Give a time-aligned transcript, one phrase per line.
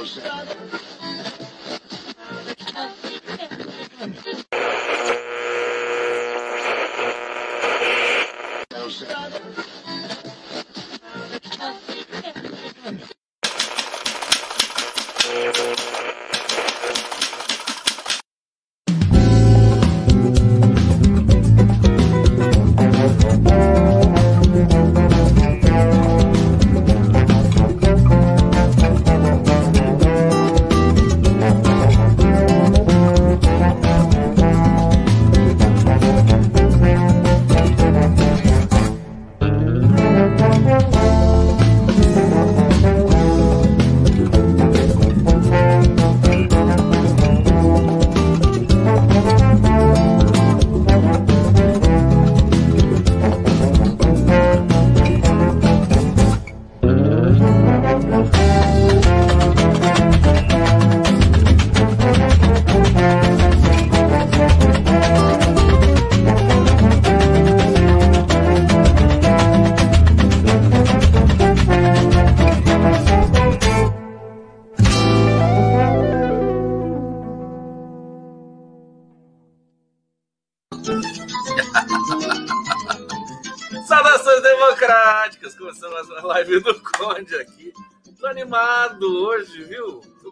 [0.00, 0.89] knows that.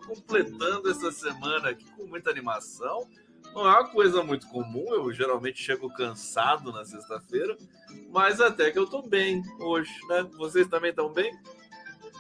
[0.08, 3.06] Completando essa semana aqui com muita animação.
[3.54, 7.56] Não é uma coisa muito comum, eu geralmente chego cansado na sexta-feira,
[8.10, 10.22] mas até que eu tô bem hoje, né?
[10.36, 11.32] Vocês também estão bem?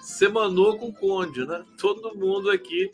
[0.02, 1.64] Semanou com Conde, né?
[1.78, 2.90] Todo mundo aqui.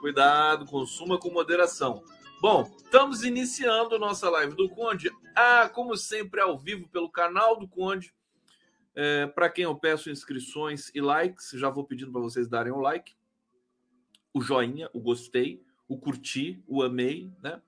[0.00, 2.02] Cuidado, consuma com moderação.
[2.40, 5.10] Bom, estamos iniciando nossa live do Conde.
[5.36, 8.12] Ah, como sempre, ao vivo pelo canal do Conde.
[8.94, 12.80] É, para quem eu peço inscrições e likes, já vou pedindo para vocês darem o
[12.80, 13.14] like,
[14.32, 17.60] o joinha, o gostei, o curti, o amei, né?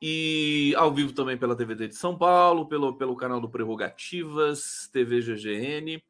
[0.00, 5.20] E ao vivo também pela TVD de São Paulo, pelo, pelo canal do Prerrogativas, TV
[5.20, 6.00] GGN,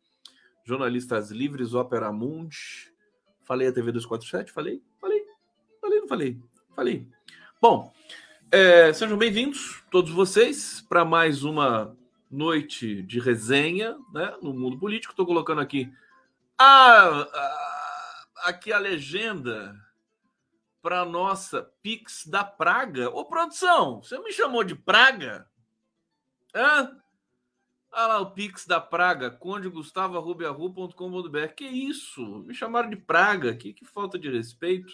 [0.64, 2.92] Jornalistas Livres, Ópera Mundi.
[3.44, 4.52] Falei a TV 247?
[4.52, 4.82] Falei?
[5.00, 5.24] Falei?
[5.80, 6.38] Falei, não falei?
[6.76, 7.06] Falei.
[7.62, 7.90] Bom,
[8.50, 11.96] é, sejam bem-vindos, todos vocês, para mais uma
[12.30, 15.12] noite de resenha né, no mundo político.
[15.12, 15.90] Estou colocando aqui
[16.58, 17.77] a, a,
[18.44, 19.74] aqui a legenda
[20.80, 23.10] para nossa Pix da Praga.
[23.10, 25.48] Ô, produção, você me chamou de Praga?
[26.54, 26.96] Hã?
[27.90, 31.54] Olha lá o Pix da Praga, condegustavo.com.br.
[31.56, 32.40] Que isso?
[32.40, 34.92] Me chamaram de Praga, que, que falta de respeito.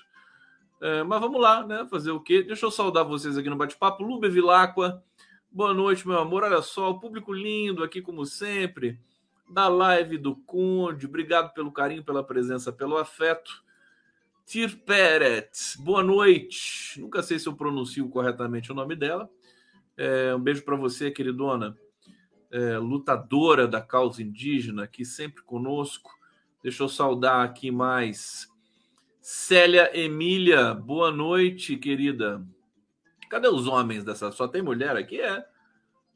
[0.80, 1.86] É, mas vamos lá, né?
[1.90, 2.42] Fazer o quê?
[2.42, 4.04] Deixa eu saudar vocês aqui no bate-papo.
[4.04, 5.02] Lube Vilacqua,
[5.50, 6.44] boa noite, meu amor.
[6.44, 8.98] Olha só, o público lindo aqui, como sempre,
[9.48, 11.06] da live do Conde.
[11.06, 13.62] Obrigado pelo carinho, pela presença, pelo afeto.
[14.46, 17.00] Tir Peret, boa noite.
[17.00, 19.30] Nunca sei se eu pronuncio corretamente o nome dela.
[19.96, 21.76] É, um beijo para você, queridona,
[22.50, 26.10] é, lutadora da causa indígena, aqui sempre conosco.
[26.62, 28.48] Deixa eu saudar aqui mais
[29.20, 32.46] Célia Emília, boa noite, querida.
[33.30, 34.30] Cadê os homens dessa?
[34.30, 35.20] Só tem mulher aqui?
[35.20, 35.44] É.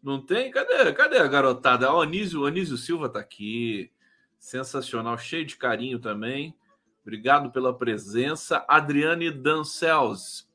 [0.02, 0.50] Não tem?
[0.50, 0.92] Cadê?
[0.92, 1.92] Cadê a garotada?
[1.92, 3.90] O Anísio, Anísio Silva tá aqui.
[4.38, 6.54] Sensacional, cheio de carinho também.
[7.02, 8.64] Obrigado pela presença.
[8.68, 10.48] Adriane Dancels.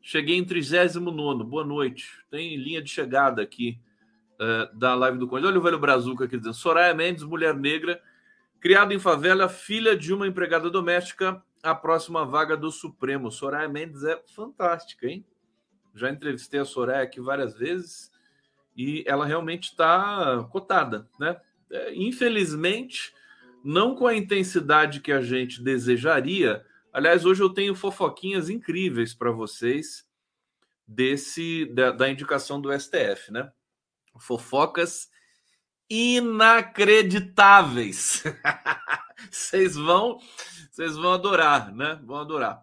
[0.00, 1.44] Cheguei em 39.
[1.44, 2.24] Boa noite.
[2.30, 3.80] Tem linha de chegada aqui
[4.34, 5.46] uh, da live do Conde.
[5.46, 8.00] Olha o velho Brazuca aqui dizendo: Soraya Mendes, mulher negra,
[8.60, 13.32] criada em favela, filha de uma empregada doméstica a próxima vaga do Supremo.
[13.32, 15.24] Soraya Mendes é fantástica, hein?
[15.94, 18.13] Já entrevistei a Soraya aqui várias vezes
[18.76, 21.40] e ela realmente está cotada, né?
[21.70, 23.14] É, infelizmente,
[23.64, 26.62] não com a intensidade que a gente desejaria.
[26.92, 30.06] Aliás, hoje eu tenho fofoquinhas incríveis para vocês
[30.86, 33.50] desse da, da indicação do STF, né?
[34.18, 35.08] Fofocas
[35.88, 38.22] inacreditáveis.
[39.30, 40.18] Vocês vão
[40.70, 42.00] vocês vão adorar, né?
[42.04, 42.62] Vão adorar.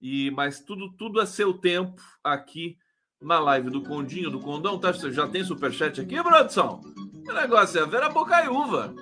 [0.00, 2.78] E mas tudo tudo a seu tempo aqui
[3.20, 4.92] na live do Condinho, do Condão, tá?
[4.92, 6.80] Já tem superchat aqui, produção?
[7.28, 8.94] O negócio é Vera Bocaiúva.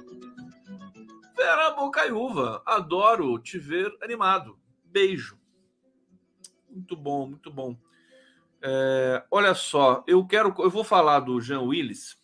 [1.37, 4.59] Vera Bocaiúva, adoro te ver animado.
[4.85, 5.39] Beijo.
[6.71, 7.77] Muito bom, muito bom.
[8.63, 12.19] É, olha só, eu quero, eu vou falar do Jean Willis,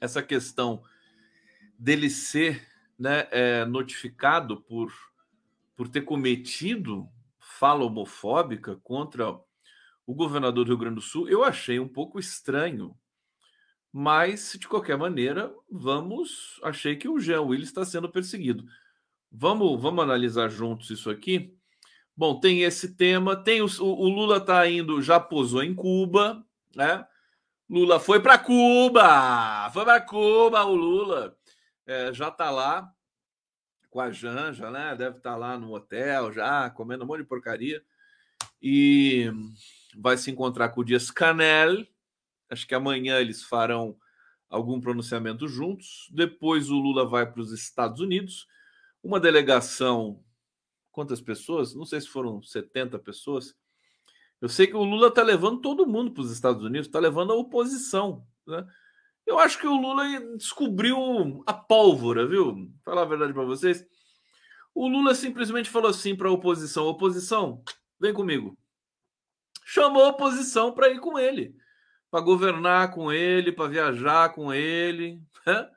[0.00, 0.82] essa questão
[1.78, 2.66] dele ser
[2.98, 4.92] né, é, notificado por
[5.80, 7.08] por ter cometido
[7.38, 9.34] fala homofóbica contra
[10.06, 12.96] o governador do Rio Grande do Sul, eu achei um pouco estranho.
[13.92, 16.60] Mas, de qualquer maneira, vamos.
[16.62, 18.64] Achei que o Jean Willis está sendo perseguido.
[19.30, 21.56] Vamos, vamos analisar juntos isso aqui.
[22.16, 23.36] Bom, tem esse tema.
[23.36, 26.44] Tem o, o Lula está indo, já posou em Cuba,
[26.74, 27.06] né?
[27.68, 31.36] Lula foi para Cuba, foi para Cuba o Lula.
[31.86, 32.92] É, já está lá
[33.88, 34.94] com a Janja, né?
[34.96, 37.82] Deve estar tá lá no hotel já, comendo um monte de porcaria.
[38.60, 39.30] E
[39.96, 41.86] vai se encontrar com o Dias Canel.
[42.48, 43.96] Acho que amanhã eles farão
[44.48, 46.08] algum pronunciamento juntos.
[46.12, 48.46] Depois o Lula vai para os Estados Unidos.
[49.02, 50.22] Uma delegação
[50.90, 51.74] quantas pessoas?
[51.74, 53.54] Não sei se foram 70 pessoas.
[54.40, 57.32] Eu sei que o Lula está levando todo mundo para os Estados Unidos, está levando
[57.32, 58.26] a oposição.
[58.46, 58.66] Né?
[59.26, 60.04] Eu acho que o Lula
[60.36, 62.70] descobriu a pólvora, viu?
[62.84, 63.86] Falar a verdade para vocês.
[64.74, 67.62] O Lula simplesmente falou assim para a oposição: oposição,
[67.98, 68.56] vem comigo.
[69.72, 71.54] Chamou a oposição para ir com ele,
[72.10, 75.22] para governar com ele, para viajar com ele.
[75.46, 75.70] Né?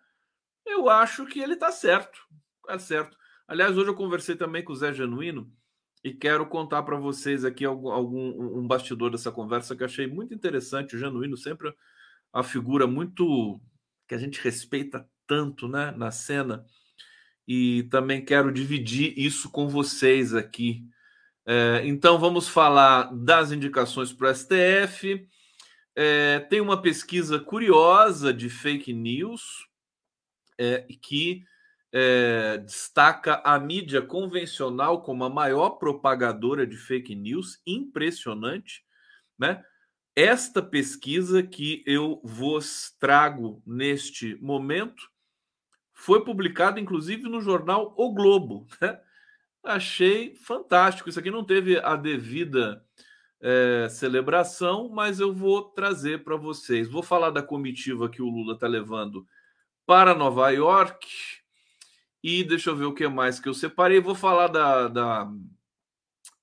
[0.66, 2.20] Eu acho que ele está certo.
[2.62, 3.16] Está certo.
[3.48, 5.48] Aliás, hoje eu conversei também com o Zé Genuíno
[6.04, 10.34] e quero contar para vocês aqui algum, algum, um bastidor dessa conversa que achei muito
[10.34, 10.96] interessante.
[10.96, 11.72] O Genuíno sempre
[12.34, 13.62] a figura muito
[14.08, 16.66] que a gente respeita tanto né, na cena
[17.48, 20.84] e também quero dividir isso com vocês aqui.
[21.46, 25.28] É, então vamos falar das indicações para o STF.
[25.96, 29.68] É, tem uma pesquisa curiosa de fake news
[30.58, 31.44] é, que
[31.92, 38.84] é, destaca a mídia convencional como a maior propagadora de fake news, impressionante,
[39.38, 39.64] né?
[40.16, 45.10] Esta pesquisa que eu vos trago neste momento
[45.92, 48.68] foi publicada, inclusive, no jornal O Globo.
[48.80, 49.00] Né?
[49.64, 51.10] Achei fantástico.
[51.10, 52.84] Isso aqui não teve a devida
[53.42, 56.90] é, celebração, mas eu vou trazer para vocês.
[56.90, 59.26] Vou falar da comitiva que o Lula está levando
[59.86, 61.08] para Nova York
[62.22, 64.00] e deixa eu ver o que mais que eu separei.
[64.00, 65.32] Vou falar da, da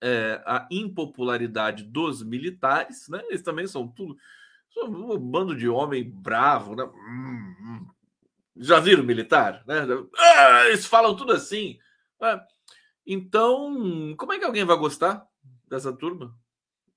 [0.01, 3.23] é, a impopularidade dos militares, né?
[3.29, 4.17] Eles também são tudo.
[4.73, 6.85] São um bando de homem bravo, né?
[6.85, 7.87] Hum, hum.
[8.57, 9.65] Já viram militar?
[9.67, 9.87] Né?
[10.19, 11.79] Ah, eles falam tudo assim.
[12.21, 12.41] Né?
[13.13, 15.27] Então, como é que alguém vai gostar
[15.69, 16.33] dessa turma?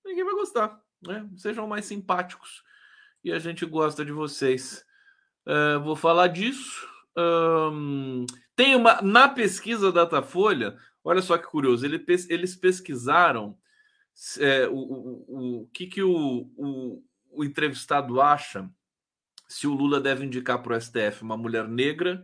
[0.06, 0.80] Ninguém vai gostar.
[1.02, 1.28] Né?
[1.36, 2.64] Sejam mais simpáticos.
[3.24, 4.86] E a gente gosta de vocês.
[5.44, 6.88] É, vou falar disso.
[7.18, 9.02] Hum, tem uma.
[9.02, 13.58] Na pesquisa Datafolha, olha só que curioso, ele, eles pesquisaram
[14.40, 18.70] é, o, o, o, que, que o, o, o entrevistado acha
[19.48, 22.24] se o Lula deve indicar para o STF uma mulher negra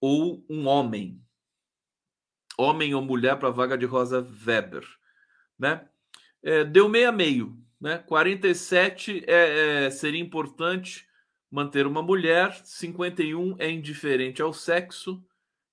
[0.00, 1.22] ou um homem.
[2.58, 4.84] Homem ou mulher para a vaga de Rosa Weber.
[5.58, 5.82] Né?
[6.42, 7.56] É, deu meio a meio.
[7.80, 7.98] Né?
[7.98, 11.06] 47 é, é, seria importante
[11.50, 15.22] manter uma mulher, 51 é indiferente ao sexo.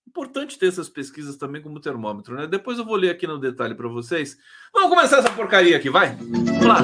[0.08, 2.46] Importante ter essas pesquisas também como termômetro, né?
[2.46, 4.38] Depois eu vou ler aqui no detalhe para vocês.
[4.74, 6.16] Vamos começar essa porcaria aqui, vai?
[6.16, 6.82] Vamos lá.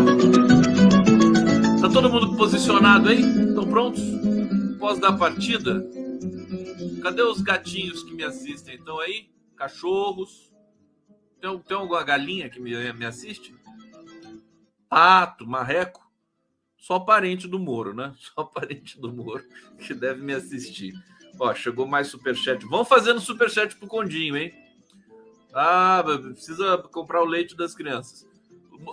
[1.82, 3.22] Tá todo mundo posicionado aí?
[3.22, 4.02] Estão prontos?
[4.80, 5.86] Pós da partida?
[7.04, 8.76] Cadê os gatinhos que me assistem?
[8.76, 9.30] Estão aí?
[9.58, 10.54] Cachorros?
[11.42, 13.56] Tem, tem alguma galinha que me, me assiste?
[14.88, 16.06] Pato, marreco?
[16.78, 18.14] Só parente do Moro, né?
[18.34, 19.44] Só parente do Moro
[19.80, 20.94] que deve me assistir.
[21.40, 22.66] Ó, chegou mais superchat.
[22.66, 24.54] Vamos fazendo superchat pro Condinho, hein?
[25.54, 28.28] Ah, precisa comprar o leite das crianças.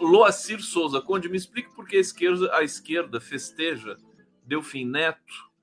[0.01, 3.99] Loacir Souza, Conde, me explique por que a esquerda, a esquerda festeja
[4.45, 5.54] Delfim Neto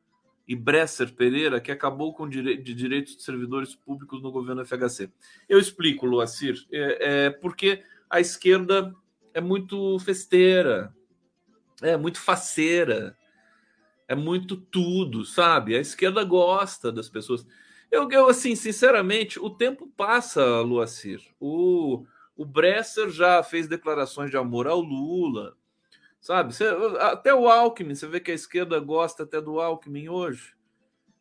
[0.52, 2.58] e Bresser Pereira, que acabou com dire...
[2.58, 5.10] de direitos de servidores públicos no governo FHC.
[5.48, 8.94] Eu explico, Loacir, é, é porque a esquerda
[9.34, 10.94] é muito festeira,
[11.82, 13.16] é muito faceira,
[14.10, 15.74] é muito tudo, sabe?
[15.74, 17.48] A esquerda gosta das pessoas.
[17.90, 21.22] Eu, eu assim, sinceramente, o tempo passa, Luacir.
[21.40, 22.06] O,
[22.36, 25.56] o Bresser já fez declarações de amor ao Lula,
[26.22, 26.54] sabe?
[26.54, 26.66] Você,
[27.00, 30.54] até o Alckmin, você vê que a esquerda gosta até do Alckmin hoje.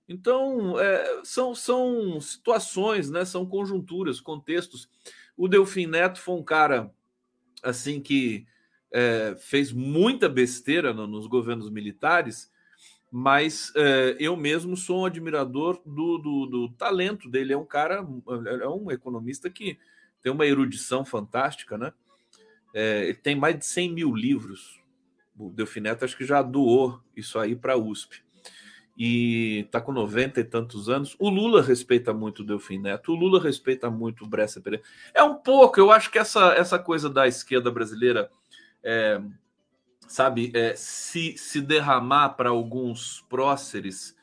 [0.08, 3.24] Então, é, são, são situações, né?
[3.24, 4.88] São conjunturas, contextos.
[5.36, 6.92] O Delfim Neto foi um cara
[7.62, 8.46] assim que
[8.92, 12.50] é, fez muita besteira no, nos governos militares,
[13.10, 17.52] mas é, eu mesmo sou um admirador do, do, do, talento dele.
[17.52, 18.04] É um cara,
[18.60, 19.78] é um economista que
[20.20, 21.92] tem uma erudição fantástica, né?
[22.74, 24.80] É, ele tem mais de 100 mil livros.
[25.40, 28.22] O Delfineto acho que já doou isso aí para a USP.
[28.96, 31.16] E está com 90 e tantos anos.
[31.18, 34.84] O Lula respeita muito o Delfim Neto, o Lula respeita muito o Bressa Pereira.
[35.14, 38.30] É um pouco, eu acho que essa, essa coisa da esquerda brasileira
[38.82, 39.22] é,
[40.06, 44.14] sabe, é, se, se derramar para alguns próceres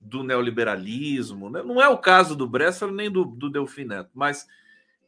[0.00, 1.48] do neoliberalismo.
[1.48, 1.62] Né?
[1.62, 4.48] Não é o caso do Bresser nem do, do Delfim Neto, mas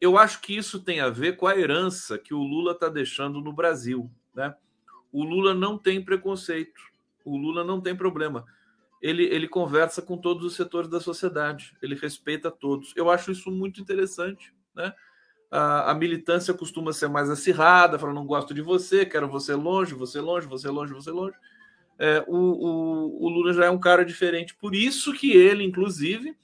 [0.00, 3.40] eu acho que isso tem a ver com a herança que o Lula está deixando
[3.40, 4.08] no Brasil.
[4.32, 4.54] Né?
[5.12, 6.80] O Lula não tem preconceito,
[7.24, 8.44] o Lula não tem problema.
[9.00, 12.92] Ele, ele conversa com todos os setores da sociedade, ele respeita todos.
[12.96, 14.52] Eu acho isso muito interessante.
[14.74, 14.92] Né?
[15.50, 19.94] A, a militância costuma ser mais acirrada, fala: não gosto de você, quero você longe,
[19.94, 21.36] você longe, você longe, você longe.
[21.98, 26.36] É, o, o, o Lula já é um cara diferente, por isso que ele, inclusive,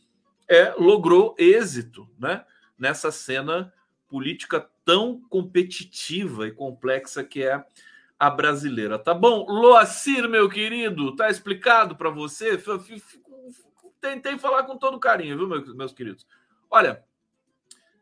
[0.49, 2.45] é, logrou êxito né,
[2.77, 3.73] nessa cena
[4.09, 7.65] política tão competitiva e complexa que é
[8.19, 8.99] a brasileira.
[8.99, 9.47] Tá bom?
[9.47, 12.61] Loacir, meu querido, tá explicado para você?
[14.01, 16.27] Tentei falar com todo carinho, viu, meus queridos?
[16.71, 17.05] Olha,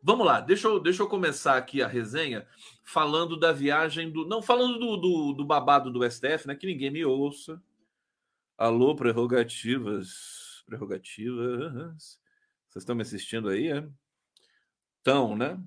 [0.02, 2.46] vamos lá, deixa eu, deixa eu começar aqui a resenha
[2.84, 4.26] falando da viagem do.
[4.26, 6.54] Não, falando do, do, do babado do STF, né?
[6.54, 7.62] Que ninguém me ouça.
[8.56, 10.62] Alô, prerrogativas.
[10.66, 12.20] Prerrogativas.
[12.68, 13.86] Vocês estão me assistindo aí, é?
[15.00, 15.60] Então, né?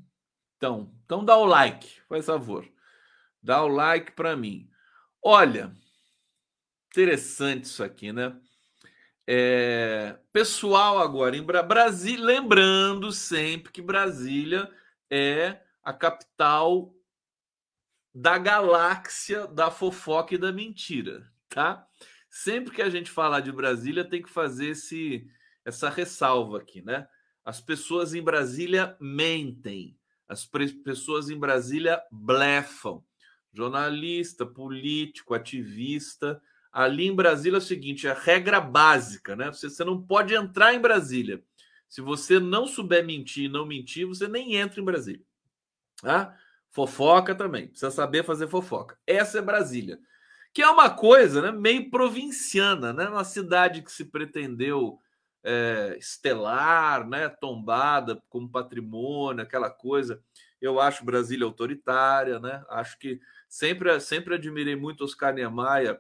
[0.58, 2.66] Então, então dá o like, faz favor.
[3.46, 4.68] Dá o like para mim.
[5.22, 5.72] Olha,
[6.92, 8.36] interessante isso aqui, né?
[9.28, 14.68] É, pessoal agora em Brasília, lembrando sempre que Brasília
[15.12, 16.92] é a capital
[18.14, 21.88] da galáxia da fofoca e da mentira, tá?
[22.28, 25.30] Sempre que a gente falar de Brasília tem que fazer esse
[25.64, 27.08] essa ressalva aqui, né?
[27.44, 29.96] As pessoas em Brasília mentem,
[30.28, 30.50] as
[30.84, 33.04] pessoas em Brasília blefam.
[33.56, 36.42] Jornalista, político, ativista.
[36.72, 39.52] Ali em Brasília é o seguinte: é a regra básica, né?
[39.52, 41.42] Você, você não pode entrar em Brasília.
[41.88, 45.24] Se você não souber mentir e não mentir, você nem entra em Brasília.
[46.02, 46.36] Tá?
[46.70, 47.68] Fofoca também.
[47.68, 48.98] Precisa saber fazer fofoca.
[49.08, 49.98] Essa é Brasília.
[50.54, 53.08] Que é uma coisa né, meio provinciana, né?
[53.08, 55.00] Uma cidade que se pretendeu
[55.46, 60.22] é, estelar, né, tombada como patrimônio, aquela coisa.
[60.60, 62.66] Eu acho Brasília autoritária, né?
[62.70, 63.20] Acho que
[63.58, 66.00] sempre, sempre admirei muito Oscar Niemeyer,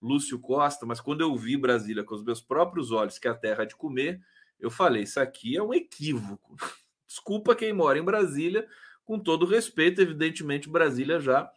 [0.00, 3.34] Lúcio Costa, mas quando eu vi Brasília com os meus próprios olhos, que é a
[3.34, 4.20] terra de comer,
[4.58, 6.56] eu falei: isso aqui é um equívoco.
[7.06, 8.66] Desculpa quem mora em Brasília,
[9.04, 11.50] com todo respeito, evidentemente, Brasília já,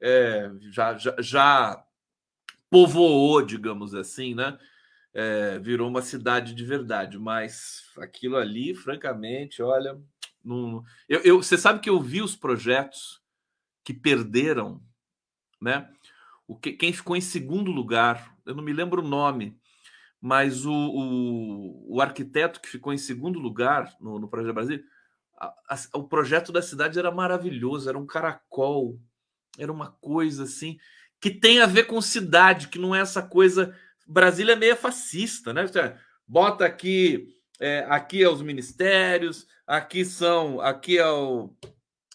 [0.00, 1.84] é, já, já, já
[2.68, 4.58] povoou, digamos assim, né?
[5.12, 7.18] é, virou uma cidade de verdade.
[7.18, 10.00] Mas aquilo ali, francamente, olha,
[10.44, 10.84] não...
[11.08, 13.20] eu, eu, você sabe que eu vi os projetos
[13.84, 14.80] que perderam,
[15.60, 15.88] né?
[16.46, 19.56] O que, quem ficou em segundo lugar, eu não me lembro o nome,
[20.20, 24.82] mas o, o, o arquiteto que ficou em segundo lugar no, no Projeto Brasil,
[25.38, 28.98] a, a, o projeto da cidade era maravilhoso, era um caracol,
[29.58, 30.78] era uma coisa assim
[31.20, 33.76] que tem a ver com cidade, que não é essa coisa
[34.06, 35.64] Brasília é meio fascista, né?
[36.26, 37.28] Bota aqui,
[37.60, 41.54] é, aqui é os ministérios, aqui são, aqui é o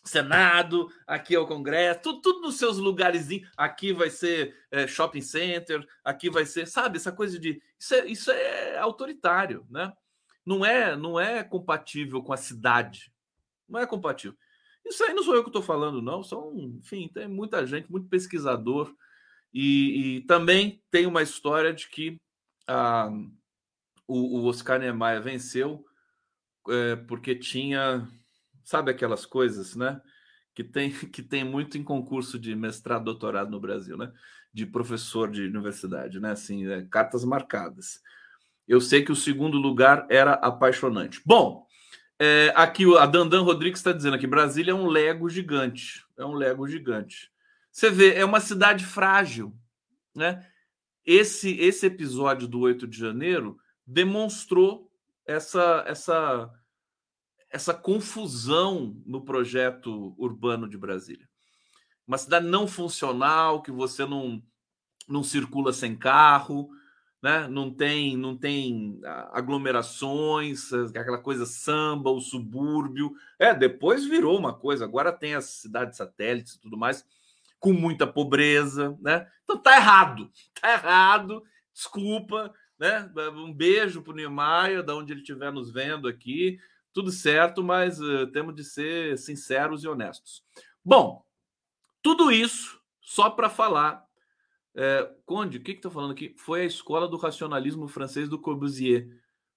[0.05, 3.27] Senado, aqui é o Congresso, tudo, tudo nos seus lugares.
[3.57, 8.05] Aqui vai ser é, shopping center, aqui vai ser, sabe, essa coisa de isso é,
[8.05, 9.91] isso é autoritário, né?
[10.45, 13.12] Não é, não é compatível com a cidade,
[13.67, 14.38] não é compatível.
[14.85, 16.21] Isso aí não sou eu que estou falando, não.
[16.21, 18.93] São, enfim, tem muita gente, muito pesquisador
[19.51, 22.21] e, e também tem uma história de que
[22.67, 23.09] ah,
[24.07, 25.83] o, o, Oscar Niemeyer venceu
[26.69, 28.07] é, porque tinha,
[28.65, 30.01] sabe aquelas coisas, né?
[30.53, 34.12] Que tem, que tem muito em concurso de mestrado, doutorado no Brasil, né?
[34.51, 36.31] De professor de universidade, né?
[36.31, 38.01] Assim, é, cartas marcadas.
[38.67, 41.22] Eu sei que o segundo lugar era apaixonante.
[41.24, 41.65] Bom,
[42.19, 46.03] é, aqui a Dandan Rodrigues está dizendo aqui: Brasília é um Lego gigante.
[46.17, 47.31] É um Lego gigante.
[47.72, 49.53] Você vê, é uma cidade frágil,
[50.15, 50.45] né?
[51.05, 54.89] Esse esse episódio do 8 de janeiro demonstrou
[55.27, 56.50] essa essa
[57.50, 61.28] essa confusão no projeto urbano de Brasília.
[62.08, 64.42] Uma cidade não funcional, que você não
[65.08, 66.68] não circula sem carro,
[67.22, 67.48] né?
[67.48, 69.00] Não tem não tem
[69.32, 73.14] aglomerações, aquela coisa samba, o subúrbio.
[73.40, 77.06] É, depois virou uma coisa, agora tem as cidades satélites e tudo mais
[77.66, 79.28] com muita pobreza, né?
[79.44, 80.30] Então tá errado,
[80.62, 81.44] tá errado.
[81.74, 83.10] Desculpa, né?
[83.34, 86.60] Um beijo para o Niemeyer, da onde ele estiver nos vendo aqui.
[86.96, 90.42] Tudo certo, mas uh, temos de ser sinceros e honestos.
[90.84, 91.22] Bom,
[92.02, 94.06] tudo isso só para falar.
[94.78, 96.34] É, Conde, o que está falando aqui?
[96.38, 99.10] Foi a escola do racionalismo francês do Corbusier.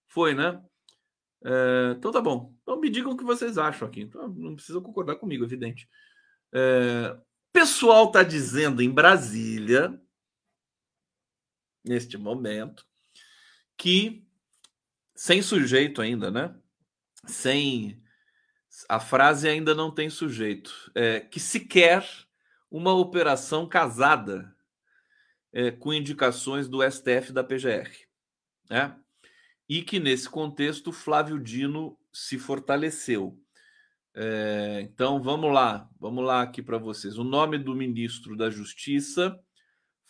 [0.09, 0.61] Foi, né?
[1.45, 2.53] É, então tá bom.
[2.63, 4.03] Então me digam o que vocês acham aqui.
[4.03, 5.89] Então, não precisa concordar comigo, evidente.
[6.53, 7.17] É,
[7.53, 9.97] pessoal está dizendo em Brasília,
[11.85, 12.85] neste momento,
[13.77, 14.27] que
[15.15, 16.53] sem sujeito ainda, né?
[17.27, 18.03] Sem
[18.89, 20.91] A frase ainda não tem sujeito.
[20.95, 22.07] É, que sequer
[22.71, 24.55] uma operação casada
[25.53, 27.91] é, com indicações do STF da PGR.
[28.71, 28.97] Né?
[29.69, 33.39] E que, nesse contexto, Flávio Dino se fortaleceu.
[34.15, 37.19] É, então, vamos lá, vamos lá aqui para vocês.
[37.19, 39.39] O nome do ministro da Justiça,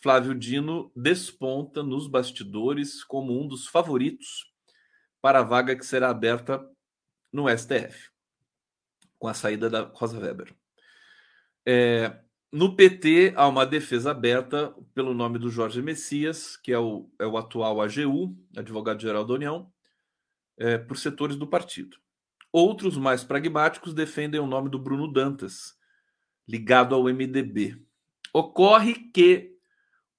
[0.01, 4.51] Flávio Dino, desponta nos bastidores como um dos favoritos
[5.21, 6.65] para a vaga que será aberta
[7.31, 8.09] no STF,
[9.17, 10.53] com a saída da Rosa Weber.
[11.65, 12.19] É,
[12.51, 17.25] no PT, há uma defesa aberta pelo nome do Jorge Messias, que é o, é
[17.25, 19.71] o atual AGU, advogado-geral da União,
[20.57, 21.97] é, por setores do partido.
[22.51, 25.77] Outros mais pragmáticos defendem o nome do Bruno Dantas,
[26.47, 27.79] ligado ao MDB.
[28.33, 29.55] Ocorre que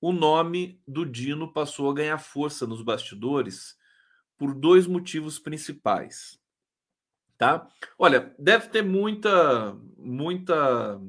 [0.01, 3.77] o nome do Dino passou a ganhar força nos bastidores
[4.39, 6.40] por dois motivos principais.
[7.41, 7.67] Tá?
[7.99, 11.01] Olha, deve ter muita, muita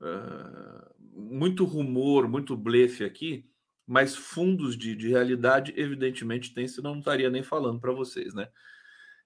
[0.00, 3.44] ah, muito rumor, muito blefe aqui,
[3.84, 8.48] mas fundos de, de realidade, evidentemente, tem, senão não estaria nem falando para vocês, né?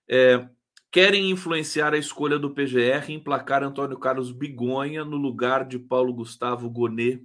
[0.09, 0.49] É,
[0.91, 6.15] querem influenciar a escolha do PGR e emplacar Antônio Carlos Bigonha no lugar de Paulo
[6.15, 7.23] Gustavo Gonet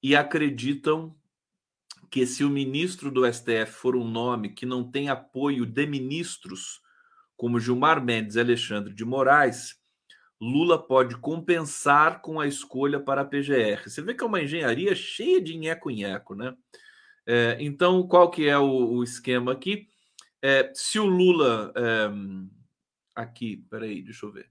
[0.00, 1.12] e acreditam
[2.08, 6.83] que se o ministro do STF for um nome que não tem apoio de ministros
[7.36, 9.76] como Gilmar Mendes e Alexandre de Moraes,
[10.40, 13.88] Lula pode compensar com a escolha para a PGR.
[13.88, 16.54] Você vê que é uma engenharia cheia de nheco-nheco, né?
[17.26, 19.88] É, então, qual que é o, o esquema aqui?
[20.42, 21.72] É, se o Lula...
[21.76, 22.10] É,
[23.14, 24.50] aqui, peraí, deixa eu ver.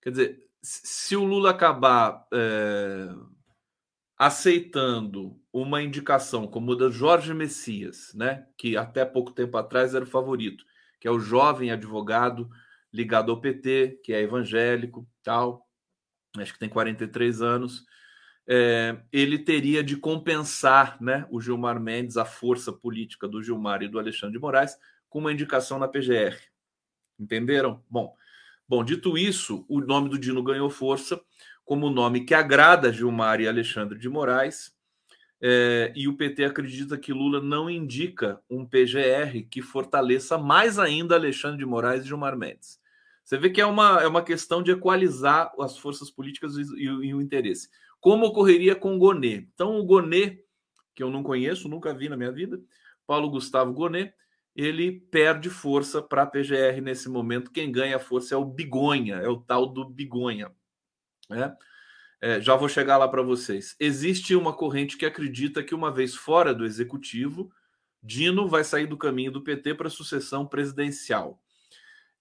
[0.00, 3.08] Quer dizer, se o Lula acabar é,
[4.16, 10.04] aceitando uma indicação como a da Jorge Messias, né, que até pouco tempo atrás era
[10.04, 10.64] o favorito,
[11.06, 12.50] que é o jovem advogado
[12.92, 15.64] ligado ao PT, que é evangélico, tal,
[16.36, 17.86] acho que tem 43 anos,
[18.44, 23.88] é, ele teria de compensar né, o Gilmar Mendes, a força política do Gilmar e
[23.88, 24.76] do Alexandre de Moraes,
[25.08, 26.36] com uma indicação na PGR.
[27.20, 27.84] Entenderam?
[27.88, 28.12] Bom,
[28.66, 31.20] bom, dito isso, o nome do Dino ganhou força
[31.64, 34.75] como nome que agrada Gilmar e Alexandre de Moraes,
[35.40, 41.14] é, e o PT acredita que Lula não indica um PGR que fortaleça mais ainda
[41.14, 42.80] Alexandre de Moraes e Gilmar Mendes.
[43.24, 46.84] Você vê que é uma, é uma questão de equalizar as forças políticas e, e,
[46.84, 47.68] e o interesse.
[48.00, 49.48] Como ocorreria com o Gonet.
[49.52, 50.40] Então, o Gonet,
[50.94, 52.60] que eu não conheço, nunca vi na minha vida,
[53.06, 54.14] Paulo Gustavo Gonet,
[54.54, 57.50] ele perde força para a PGR nesse momento.
[57.50, 60.50] Quem ganha força é o Bigonha, é o tal do Bigonha.
[61.28, 61.54] Né?
[62.20, 63.76] É, já vou chegar lá para vocês.
[63.78, 67.52] Existe uma corrente que acredita que, uma vez fora do executivo,
[68.02, 71.42] Dino vai sair do caminho do PT para a sucessão presidencial.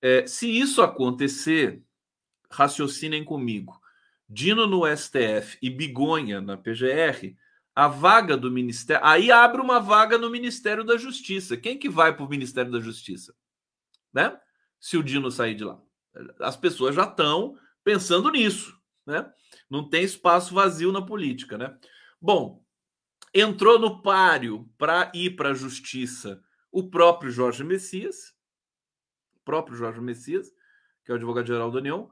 [0.01, 1.81] É, se isso acontecer,
[2.49, 3.79] raciocinem comigo.
[4.27, 7.35] Dino no STF e Bigonha na PGR,
[7.75, 9.05] a vaga do Ministério.
[9.05, 11.57] Aí abre uma vaga no Ministério da Justiça.
[11.57, 13.35] Quem que vai para o Ministério da Justiça?
[14.13, 14.35] Né?
[14.79, 15.79] Se o Dino sair de lá.
[16.39, 18.75] As pessoas já estão pensando nisso.
[19.05, 19.29] Né?
[19.69, 21.57] Não tem espaço vazio na política.
[21.57, 21.77] Né?
[22.21, 22.63] Bom,
[23.33, 28.33] entrou no páreo para ir para a justiça o próprio Jorge Messias,
[29.43, 30.51] próprio Jorge Messias,
[31.03, 32.09] que é o advogado-geral da União,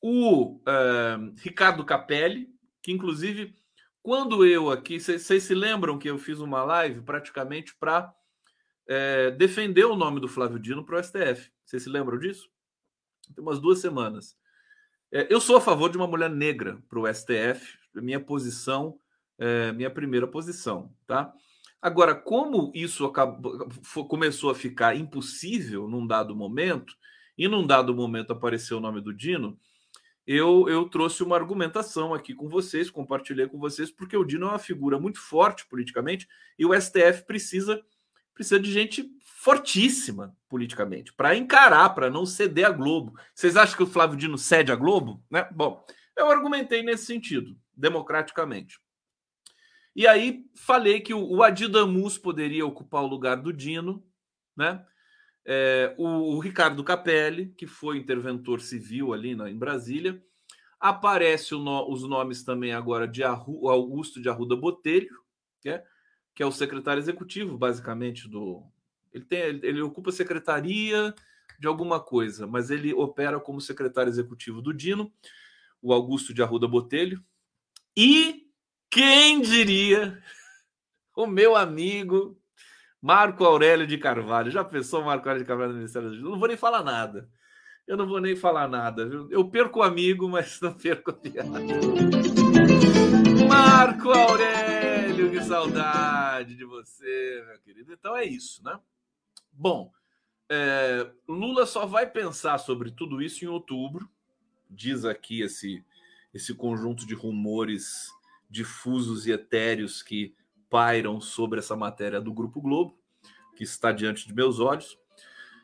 [0.00, 2.52] o uh, Ricardo Capelli,
[2.82, 3.56] que inclusive,
[4.02, 8.14] quando eu aqui, vocês se lembram que eu fiz uma live praticamente para
[8.86, 11.50] é, defender o nome do Flávio Dino para o STF.
[11.64, 12.50] Vocês se lembram disso?
[13.34, 14.36] Tem umas duas semanas.
[15.14, 18.98] É, eu sou a favor de uma mulher negra para o STF, minha posição,
[19.38, 21.32] é, minha primeira posição, tá?
[21.80, 23.68] Agora, como isso acabou,
[24.08, 26.92] começou a ficar impossível num dado momento,
[27.38, 29.56] e num dado momento apareceu o nome do Dino,
[30.26, 34.50] eu, eu trouxe uma argumentação aqui com vocês, compartilhei com vocês, porque o Dino é
[34.50, 36.26] uma figura muito forte politicamente
[36.58, 37.80] e o STF precisa,
[38.34, 39.08] precisa de gente
[39.44, 43.12] fortíssima politicamente para encarar, para não ceder a Globo.
[43.34, 45.22] Vocês acham que o Flávio Dino cede a Globo?
[45.30, 45.46] Né?
[45.52, 45.84] Bom,
[46.16, 48.80] eu argumentei nesse sentido, democraticamente.
[49.94, 54.02] E aí falei que o, Adidamus poderia ocupar o lugar do Dino,
[54.56, 54.82] né?
[55.44, 60.24] É, o, o, Ricardo Capelli, que foi interventor civil ali na, em Brasília.
[60.80, 65.14] Aparece no, os nomes também agora de Arru, Augusto de Arruda Botelho,
[65.60, 65.84] que é,
[66.34, 68.66] que é o secretário executivo, basicamente, do.
[69.14, 71.14] Ele, tem, ele, ele ocupa a secretaria
[71.58, 75.12] de alguma coisa, mas ele opera como secretário executivo do Dino,
[75.80, 77.22] o Augusto de Arruda Botelho.
[77.96, 78.48] E
[78.90, 80.20] quem diria?
[81.16, 82.36] O meu amigo
[83.00, 84.50] Marco Aurélio de Carvalho.
[84.50, 86.32] Já pensou Marco Aurélio de Carvalho no Ministério da Justiça?
[86.32, 87.30] Não vou nem falar nada.
[87.86, 89.30] Eu não vou nem falar nada, viu?
[89.30, 91.50] Eu perco o amigo, mas não perco a piada.
[93.46, 97.92] Marco Aurélio, que saudade de você, meu querido.
[97.92, 98.76] Então é isso, né?
[99.56, 99.92] Bom,
[100.50, 104.08] é, Lula só vai pensar sobre tudo isso em outubro,
[104.68, 105.84] diz aqui esse,
[106.32, 108.08] esse conjunto de rumores
[108.50, 110.34] difusos e etéreos que
[110.68, 112.98] pairam sobre essa matéria do Grupo Globo,
[113.56, 114.98] que está diante de meus olhos.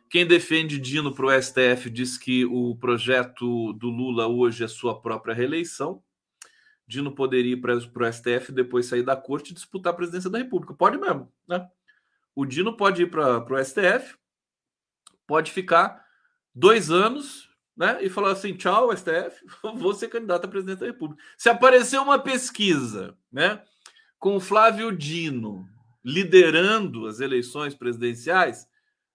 [0.08, 5.00] Quem defende Dino para o STF diz que o projeto do Lula hoje é sua
[5.00, 6.02] própria reeleição.
[6.86, 10.38] Dino poderia ir para o STF depois sair da corte e disputar a presidência da
[10.38, 10.74] República.
[10.74, 11.68] Pode mesmo, né?
[12.34, 14.16] O Dino pode ir para o STF,
[15.26, 16.04] pode ficar
[16.54, 17.98] dois anos, né?
[18.02, 19.44] E falar assim: tchau, STF,
[19.76, 21.22] vou ser candidato a presidente da República.
[21.36, 23.62] Se aparecer uma pesquisa, né,
[24.18, 25.68] com o Flávio Dino
[26.04, 28.66] liderando as eleições presidenciais,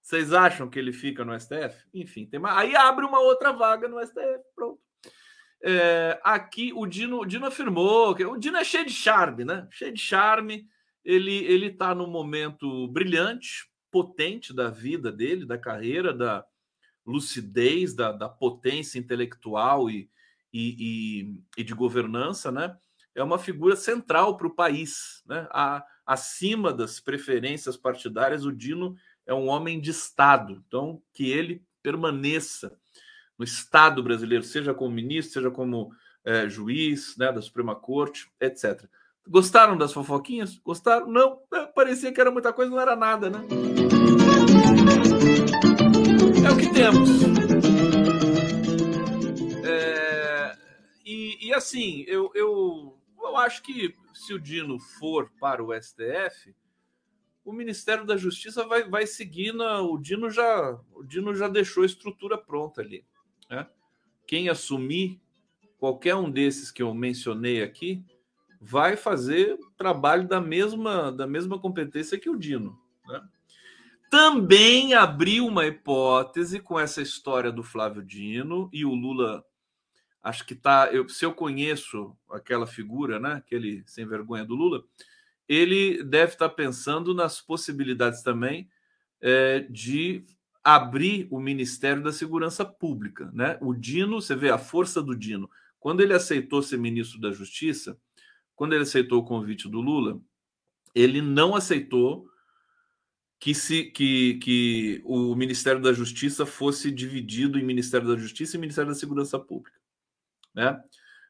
[0.01, 1.83] vocês acham que ele fica no STF?
[1.93, 4.43] Enfim, tem aí abre uma outra vaga no STF.
[4.55, 4.79] Pronto.
[5.63, 9.67] É, aqui o Dino, o Dino afirmou que o Dino é cheio de charme, né?
[9.71, 10.67] Cheio de charme.
[11.05, 16.43] Ele ele está num momento brilhante, potente da vida dele, da carreira, da
[17.05, 20.09] lucidez, da, da potência intelectual e,
[20.51, 22.75] e, e, e, de governança, né?
[23.13, 25.47] É uma figura central para o país, né?
[25.51, 30.63] A, acima das preferências partidárias, o Dino é um homem de Estado.
[30.67, 32.77] Então, que ele permaneça
[33.37, 35.91] no Estado brasileiro, seja como ministro, seja como
[36.23, 38.89] é, juiz né, da Suprema Corte, etc.
[39.27, 40.59] Gostaram das fofoquinhas?
[40.59, 41.07] Gostaram?
[41.07, 43.39] Não, é, parecia que era muita coisa, não era nada, né?
[46.45, 47.09] É o que temos.
[49.65, 50.55] É,
[51.03, 56.55] e, e, assim, eu, eu, eu acho que se o Dino for para o STF,
[57.43, 59.81] o Ministério da Justiça vai, vai seguir na.
[59.81, 63.03] O Dino já, o Dino já deixou a estrutura pronta ali.
[63.49, 63.67] Né?
[64.27, 65.19] Quem assumir
[65.79, 68.05] qualquer um desses que eu mencionei aqui
[68.65, 72.75] vai fazer trabalho da mesma, da mesma competência que o Dino.
[73.07, 73.21] Né?
[74.09, 79.45] Também abriu uma hipótese com essa história do Flávio Dino e o Lula.
[80.23, 80.89] Acho que tá.
[80.91, 83.33] Eu, se eu conheço aquela figura, né?
[83.33, 84.83] Aquele sem vergonha do Lula,
[85.47, 88.67] ele deve estar pensando nas possibilidades também
[89.21, 90.25] é, de
[90.63, 93.29] abrir o Ministério da Segurança Pública.
[93.31, 93.59] Né?
[93.61, 95.47] O Dino, você vê a força do Dino.
[95.79, 97.95] Quando ele aceitou ser ministro da Justiça,
[98.55, 100.19] quando ele aceitou o convite do Lula,
[100.93, 102.27] ele não aceitou
[103.39, 108.59] que, se, que, que o Ministério da Justiça fosse dividido em Ministério da Justiça e
[108.59, 109.79] Ministério da Segurança Pública.
[110.53, 110.81] Né?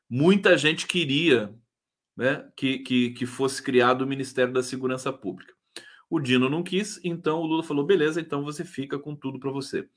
[0.09, 1.53] Muita gente queria
[2.15, 5.53] né, que, que, que fosse criado o Ministério da Segurança Pública.
[6.09, 9.51] O Dino não quis, então o Lula falou: beleza, então você fica com tudo para
[9.51, 9.89] você.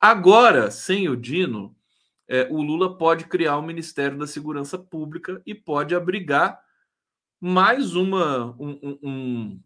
[0.00, 1.76] Agora, sem o Dino,
[2.28, 6.60] é, o Lula pode criar o Ministério da Segurança Pública e pode abrigar
[7.40, 9.60] mais uma um, um,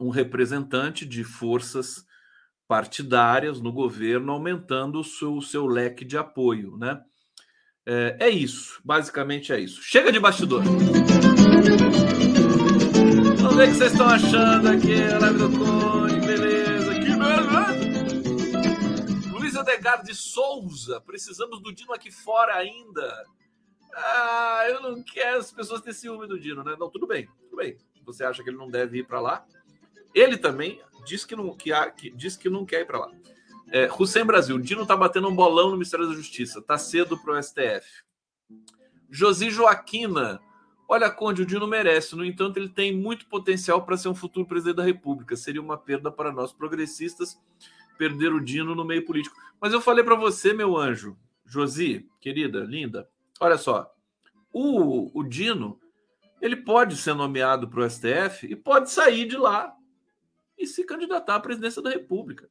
[0.00, 2.04] um representante de forças
[2.66, 7.00] partidárias no governo, aumentando o seu, o seu leque de apoio, né?
[7.86, 9.80] É, é isso, basicamente é isso.
[9.80, 10.64] Chega de bastidor.
[13.36, 15.48] Vamos ver o que vocês estão achando aqui, live do
[16.26, 17.76] beleza, que beleza.
[19.30, 23.24] Luiz Edgar de Souza, precisamos do Dino aqui fora ainda.
[23.98, 26.76] Ah, eu não quero as pessoas ter ciúme do Dino, né?
[26.78, 27.78] Não, tudo bem, tudo bem.
[28.04, 29.46] Você acha que ele não deve ir para lá?
[30.14, 33.10] Ele também diz que não, que, que, diz que não quer ir para lá.
[33.68, 36.60] É, Hussein Brasil, Dino tá batendo um bolão no Ministério da Justiça.
[36.60, 38.04] Tá cedo pro STF.
[39.10, 40.40] Josi Joaquina.
[40.86, 42.14] Olha, Conde, o Dino merece.
[42.14, 45.34] No entanto, ele tem muito potencial para ser um futuro presidente da República.
[45.36, 47.40] Seria uma perda para nós progressistas
[47.96, 49.36] perder o Dino no meio político.
[49.58, 53.08] Mas eu falei para você, meu anjo, Josi, querida, linda,
[53.40, 53.92] olha só.
[54.52, 55.78] O, o Dino,
[56.40, 59.74] ele pode ser nomeado para o STF e pode sair de lá
[60.58, 62.48] e se candidatar à presidência da República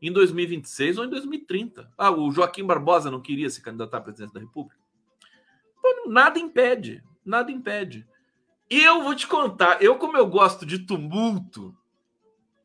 [0.00, 1.90] em 2026 ou em 2030.
[1.96, 4.80] Ah, o Joaquim Barbosa não queria se candidatar à presidência da República?
[6.06, 8.06] Nada impede, nada impede.
[8.70, 11.76] E eu vou te contar, eu como eu gosto de tumulto,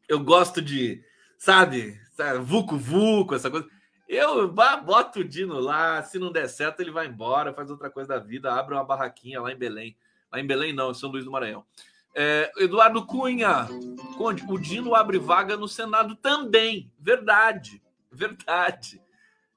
[0.08, 1.04] eu gosto de,
[1.38, 3.68] sabe, sabe vucu vucu, essa coisa.
[4.14, 8.10] Eu boto o Dino lá, se não der certo ele vai embora, faz outra coisa
[8.10, 9.96] da vida, abre uma barraquinha lá em Belém.
[10.30, 11.66] Lá em Belém não, em São Luís do Maranhão.
[12.14, 13.70] É, Eduardo Cunha,
[14.18, 16.92] Conde, o Dino abre vaga no Senado também.
[17.00, 19.02] Verdade, verdade.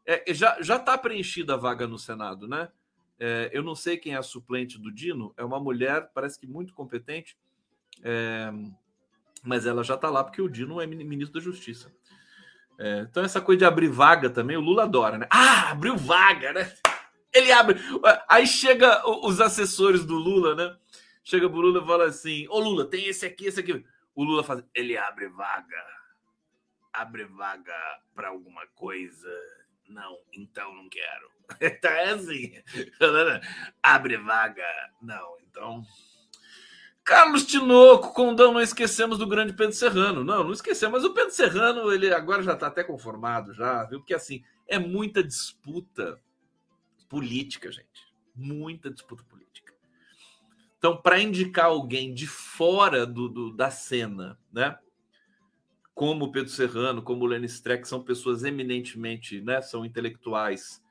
[0.07, 2.69] É, já está preenchida a vaga no Senado, né?
[3.19, 6.47] É, eu não sei quem é a suplente do Dino, é uma mulher, parece que
[6.47, 7.37] muito competente,
[8.05, 8.53] é,
[9.43, 11.93] mas ela já está lá porque o Dino é ministro da Justiça.
[12.79, 15.27] É, então, essa coisa de abrir vaga também, o Lula adora, né?
[15.31, 16.73] Ah, abriu vaga, né?
[17.33, 17.79] Ele abre.
[18.29, 20.77] Aí chega os assessores do Lula, né?
[21.25, 23.85] Chega pro Lula e fala assim: Ô Lula, tem esse aqui, esse aqui.
[24.15, 24.63] O Lula faz.
[24.73, 25.85] Ele abre vaga.
[26.93, 27.75] Abre vaga
[28.15, 29.29] para alguma coisa.
[29.89, 31.35] Não, então não quero.
[31.81, 32.53] Tá é assim.
[33.83, 34.65] Abre vaga.
[35.03, 35.85] Não, então.
[37.05, 40.25] Carlos Tinoco, Condão, não esquecemos do grande Pedro Serrano.
[40.25, 44.01] Não, não esquecemos, mas o Pedro Serrano, ele agora já está até conformado, já, viu?
[44.01, 46.19] Porque assim, é muita disputa
[47.07, 48.15] política, gente.
[48.35, 49.75] Muita disputa política.
[50.79, 54.79] Então, para indicar alguém de fora do, do, da cena, né?
[55.95, 59.61] Como o Pedro Serrano, como o Lenny Streck, são pessoas eminentemente, né?
[59.61, 60.83] São intelectuais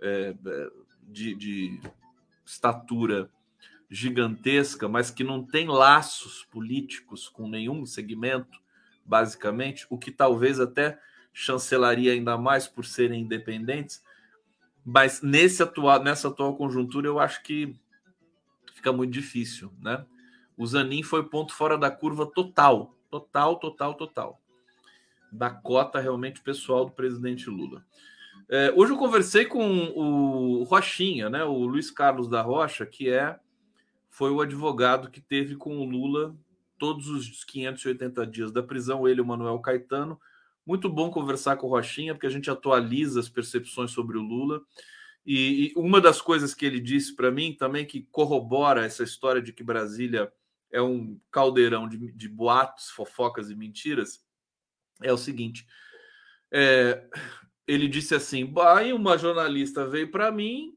[0.00, 0.34] é,
[1.02, 1.80] de, de
[2.44, 3.30] estatura
[3.90, 8.58] gigantesca, mas que não tem laços políticos com nenhum segmento,
[9.04, 11.00] basicamente, o que talvez até
[11.32, 14.02] chancelaria ainda mais por serem independentes.
[14.84, 17.74] Mas nesse atual, nessa atual conjuntura, eu acho que
[18.74, 20.04] fica muito difícil, né?
[20.56, 24.42] O Zanin foi ponto fora da curva total, total, total, total.
[25.30, 27.84] Da cota realmente pessoal do presidente Lula.
[28.48, 29.62] É, hoje eu conversei com
[29.94, 31.44] o Rochinha, né?
[31.44, 33.38] O Luiz Carlos da Rocha, que é
[34.18, 36.36] foi o advogado que teve com o Lula
[36.76, 40.20] todos os 580 dias da prisão, ele e o Manuel Caetano.
[40.66, 44.60] Muito bom conversar com o Rochinha, porque a gente atualiza as percepções sobre o Lula.
[45.24, 49.40] E, e uma das coisas que ele disse para mim também, que corrobora essa história
[49.40, 50.32] de que Brasília
[50.72, 54.26] é um caldeirão de, de boatos, fofocas e mentiras,
[55.00, 55.64] é o seguinte:
[56.50, 57.08] é,
[57.68, 60.76] ele disse assim: aí uma jornalista veio para mim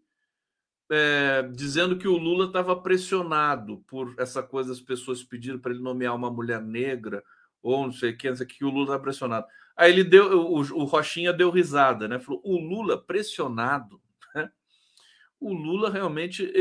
[0.94, 5.82] é, dizendo que o Lula estava pressionado por essa coisa, as pessoas pediram para ele
[5.82, 7.24] nomear uma mulher negra,
[7.64, 9.48] ou não sei o que, o que, o Lula está pressionado.
[9.78, 12.20] Aí ele deu, o, o Rochinha deu risada, né?
[12.20, 14.02] Falou: o Lula pressionado.
[14.36, 14.52] Né?
[15.40, 16.52] O Lula realmente.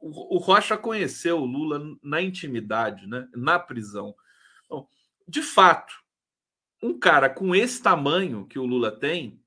[0.00, 3.28] o, o Rocha conheceu o Lula na intimidade, né?
[3.34, 4.14] na prisão.
[4.64, 4.88] Então,
[5.28, 5.92] de fato,
[6.82, 9.38] um cara com esse tamanho que o Lula tem,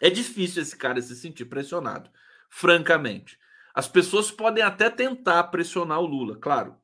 [0.00, 2.08] é difícil esse cara se sentir pressionado,
[2.48, 3.38] francamente.
[3.78, 6.74] As pessoas podem até tentar pressionar o Lula, claro,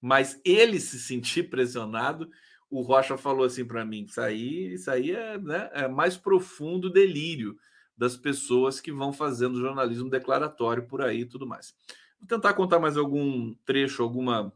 [0.00, 2.30] mas ele se sentir pressionado,
[2.70, 6.88] o Rocha falou assim para mim: isso aí, isso aí é, né, é mais profundo
[6.88, 7.58] delírio
[7.94, 11.74] das pessoas que vão fazendo jornalismo declaratório por aí e tudo mais.
[12.18, 14.50] Vou tentar contar mais algum trecho, alguma,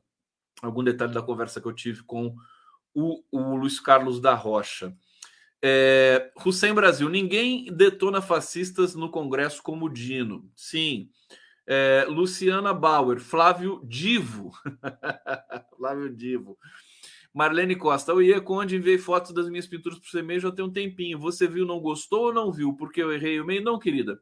[0.62, 2.34] algum detalhe da conversa que eu tive com
[2.94, 4.96] o, o Luiz Carlos da Rocha.
[5.60, 10.50] É, Hussein Brasil, ninguém detona fascistas no Congresso como Dino.
[10.56, 11.10] Sim,
[11.66, 14.52] é, Luciana Bauer, Flávio Divo.
[15.76, 16.58] Flávio Divo.
[17.32, 20.64] Marlene Costa, o Iê Conde enviei fotos das minhas pinturas para o e-mail já tem
[20.64, 21.18] um tempinho.
[21.18, 22.74] Você viu, não gostou ou não viu?
[22.74, 23.64] Porque eu errei o e-mail?
[23.64, 24.20] Não, querida.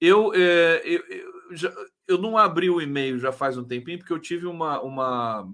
[0.00, 1.72] Eu, é, eu, eu, já,
[2.08, 5.48] eu não abri o e-mail já faz um tempinho, porque eu tive uma, uma,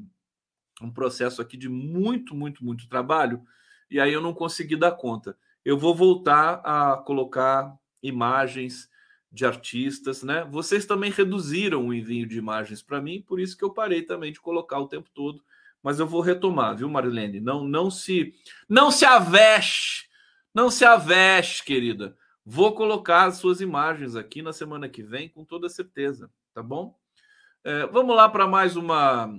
[0.81, 3.43] um processo aqui de muito, muito, muito trabalho,
[3.91, 5.37] e aí eu não consegui dar conta.
[5.65, 8.89] Eu vou voltar a colocar imagens
[9.31, 10.45] de artistas, né?
[10.51, 14.33] Vocês também reduziram o envio de imagens para mim, por isso que eu parei também
[14.33, 15.43] de colocar o tempo todo.
[15.83, 17.41] Mas eu vou retomar, viu, Marilene?
[17.41, 18.35] Não, não se,
[18.69, 20.09] não se aveste,
[20.55, 22.17] não se aveste, querida.
[22.45, 26.99] Vou colocar as suas imagens aqui na semana que vem, com toda certeza, tá bom?
[27.63, 29.33] É, vamos lá para mais uma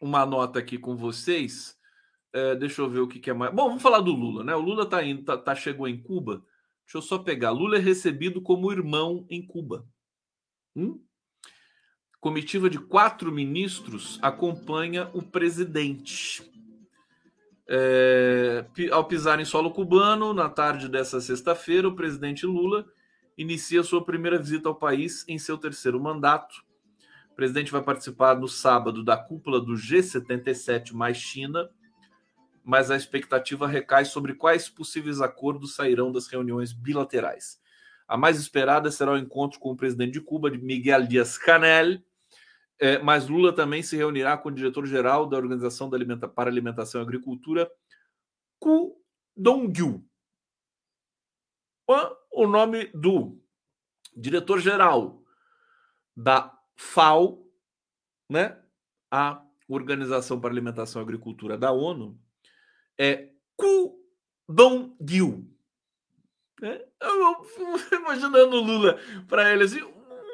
[0.00, 1.76] uma nota aqui com vocês.
[2.32, 3.52] É, deixa eu ver o que, que, é mais.
[3.52, 4.54] Bom, vamos falar do Lula, né?
[4.54, 6.42] O Lula tá indo, tá, tá chegou em Cuba
[6.90, 7.52] Deixa eu só pegar.
[7.52, 9.86] Lula é recebido como irmão em Cuba.
[10.74, 11.00] Hum?
[12.18, 16.42] Comitiva de quatro ministros acompanha o presidente.
[17.68, 22.84] É, ao pisar em solo cubano, na tarde dessa sexta-feira, o presidente Lula
[23.38, 26.56] inicia sua primeira visita ao país em seu terceiro mandato.
[27.30, 31.70] O presidente vai participar no sábado da cúpula do G77 mais China,
[32.64, 37.60] mas a expectativa recai sobre quais possíveis acordos sairão das reuniões bilaterais.
[38.06, 42.02] A mais esperada será o encontro com o presidente de Cuba, Miguel Dias-Canel,
[42.78, 47.00] é, mas Lula também se reunirá com o diretor-geral da Organização da Alimenta para Alimentação
[47.00, 47.70] e Agricultura,
[48.58, 49.00] Ku
[49.36, 50.04] Dongyu.
[52.32, 53.38] O nome do
[54.16, 55.22] diretor-geral
[56.16, 57.46] da FAO,
[58.28, 58.60] né,
[59.10, 62.18] a Organização para Alimentação e Agricultura da ONU,
[63.00, 63.98] é Ku
[64.46, 65.48] Dong Gil.
[66.62, 67.46] É, eu, eu,
[67.98, 69.80] imaginando o Lula para ele assim,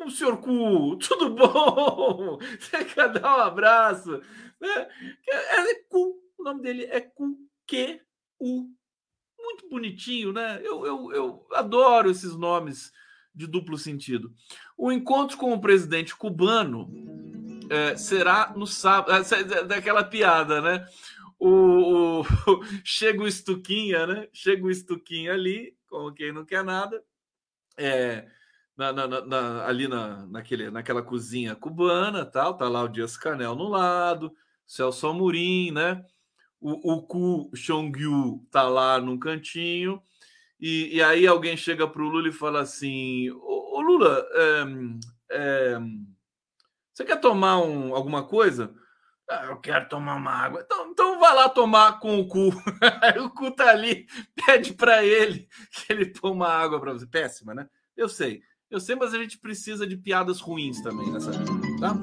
[0.05, 2.39] o senhor Ku, tudo bom?
[2.59, 4.21] Você quer dar um abraço?
[4.61, 4.81] É,
[5.29, 8.01] é, é Ku, o nome dele é Ku, Q,
[8.41, 8.69] U.
[9.39, 10.61] muito bonitinho, né?
[10.65, 12.91] Eu, eu, eu adoro esses nomes
[13.33, 14.35] de duplo sentido.
[14.77, 16.91] O encontro com o presidente cubano
[17.71, 19.13] é, será no sábado.
[19.13, 20.87] É, daquela piada, né?
[21.39, 22.25] O, o,
[22.85, 24.29] chega o Estuquinha, né?
[24.33, 27.03] Chega o Estuquinha ali, como quem não quer nada.
[27.79, 28.27] É,
[28.77, 33.55] na, na, na, ali na, naquele, naquela cozinha cubana, tal, tá lá o Dias Canel
[33.55, 34.35] no lado,
[34.67, 36.05] Celso Amorim, né?
[36.61, 40.03] O, o Ku Chongyu tá lá num cantinho,
[40.61, 45.79] e, e aí alguém chega pro Lula e fala assim: Ô, ô Lula, é, é,
[46.93, 48.75] você quer tomar um, alguma coisa?
[49.29, 50.63] Ah, eu quero tomar uma água.
[50.65, 52.51] Então, então vá lá tomar com o cu.
[53.25, 54.07] O cu tá ali,
[54.47, 57.07] pede para ele que ele toma água para você.
[57.07, 57.69] Péssima, né?
[57.97, 58.43] Eu sei.
[58.71, 61.97] Eu sei, mas a gente precisa de piadas ruins também nessa vida, tá?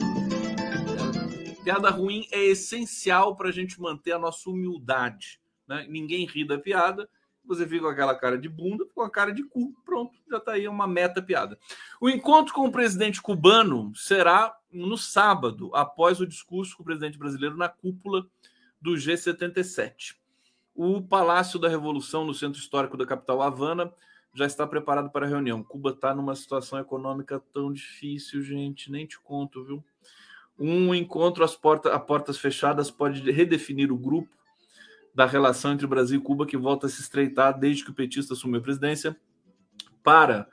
[1.63, 5.39] Piada ruim é essencial para a gente manter a nossa humildade.
[5.67, 5.85] Né?
[5.89, 7.09] Ninguém ri da piada,
[7.45, 9.73] você fica com aquela cara de bunda, com a cara de cu.
[9.85, 11.57] Pronto, já está aí uma meta piada.
[11.99, 17.17] O encontro com o presidente cubano será no sábado, após o discurso com o presidente
[17.17, 18.25] brasileiro na cúpula
[18.81, 20.15] do G77.
[20.75, 23.93] O Palácio da Revolução, no centro histórico da capital Havana,
[24.33, 25.63] já está preparado para a reunião.
[25.63, 29.83] Cuba está numa situação econômica tão difícil, gente, nem te conto, viu?
[30.57, 34.35] Um encontro às portas, a portas fechadas pode redefinir o grupo
[35.13, 38.33] da relação entre Brasil e Cuba, que volta a se estreitar desde que o petista
[38.33, 39.15] assumiu a presidência.
[40.03, 40.47] Para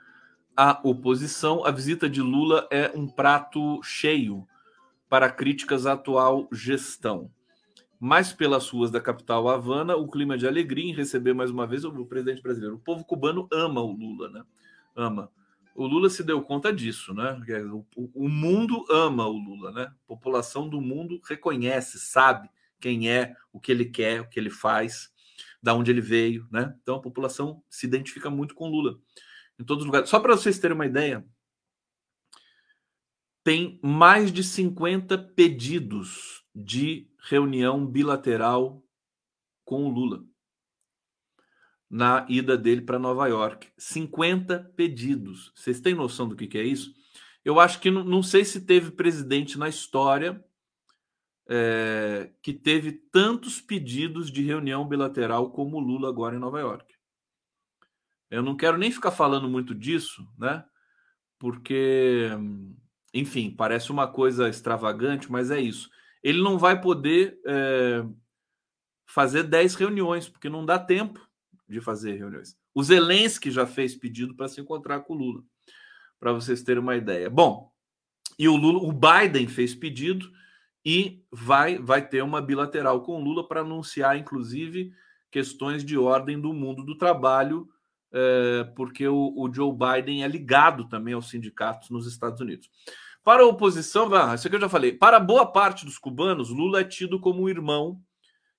[0.55, 4.47] a oposição, a visita de Lula é um prato cheio
[5.09, 7.31] para críticas à atual gestão
[8.01, 11.85] mais pelas ruas da capital Havana, o clima de alegria em receber mais uma vez
[11.85, 12.77] o presidente brasileiro.
[12.77, 14.43] O povo cubano ama o Lula, né?
[14.95, 15.29] Ama.
[15.75, 17.39] O Lula se deu conta disso, né?
[17.95, 19.83] O mundo ama o Lula, né?
[19.83, 22.49] A população do mundo reconhece, sabe
[22.81, 25.09] quem é, o que ele quer, o que ele faz,
[25.61, 26.75] da onde ele veio, né?
[26.81, 28.99] Então a população se identifica muito com Lula
[29.59, 30.09] em todos os lugares.
[30.09, 31.25] Só para vocês terem uma ideia,
[33.43, 38.83] tem mais de 50 pedidos de reunião bilateral
[39.63, 40.23] com o Lula
[41.91, 43.67] na ida dele para Nova York.
[43.77, 45.51] 50 pedidos.
[45.53, 46.93] Vocês têm noção do que, que é isso?
[47.43, 50.43] Eu acho que não, não, sei se teve presidente na história
[51.51, 56.85] é, que teve tantos pedidos de reunião bilateral como o Lula agora em Nova York.
[58.29, 60.63] Eu não quero nem ficar falando muito disso, né?
[61.37, 62.29] Porque,
[63.13, 65.89] enfim, parece uma coisa extravagante, mas é isso
[66.23, 68.05] ele não vai poder é,
[69.05, 71.19] fazer 10 reuniões, porque não dá tempo
[71.67, 72.55] de fazer reuniões.
[72.73, 75.43] O Zelensky já fez pedido para se encontrar com o Lula,
[76.19, 77.29] para vocês terem uma ideia.
[77.29, 77.71] Bom,
[78.37, 80.31] e o Lula, o Biden fez pedido
[80.85, 84.91] e vai, vai ter uma bilateral com Lula para anunciar, inclusive,
[85.29, 87.67] questões de ordem do mundo do trabalho,
[88.11, 92.69] é, porque o, o Joe Biden é ligado também aos sindicatos nos Estados Unidos.
[93.23, 96.83] Para a oposição, isso aqui eu já falei, para boa parte dos cubanos, Lula é
[96.83, 98.01] tido como um irmão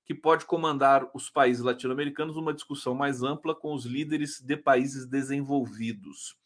[0.04, 5.06] que pode comandar os países latino-americanos numa discussão mais ampla com os líderes de países
[5.06, 6.36] desenvolvidos.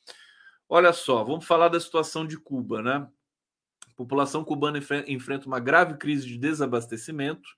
[0.68, 3.06] Olha só, vamos falar da situação de Cuba, né?
[3.96, 4.78] População cubana
[5.08, 7.48] enfrenta uma grave crise de desabastecimento,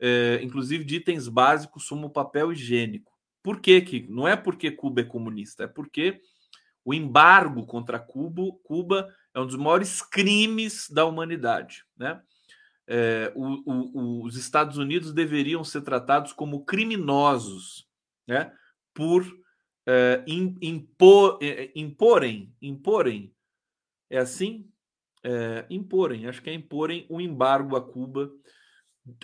[0.00, 3.12] é, inclusive de itens básicos como papel higiênico.
[3.42, 3.80] Por quê?
[3.80, 6.20] Que não é porque Cuba é comunista, é porque
[6.84, 11.84] o embargo contra Cuba, Cuba é um dos maiores crimes da humanidade.
[11.96, 12.20] Né?
[12.86, 17.86] É, o, o, os Estados Unidos deveriam ser tratados como criminosos
[18.26, 18.52] né?
[18.94, 19.22] por
[19.86, 23.34] é, impor, é, imporem, imporem,
[24.10, 24.66] é assim?
[25.22, 28.30] É, imporem, acho que é imporem um embargo a Cuba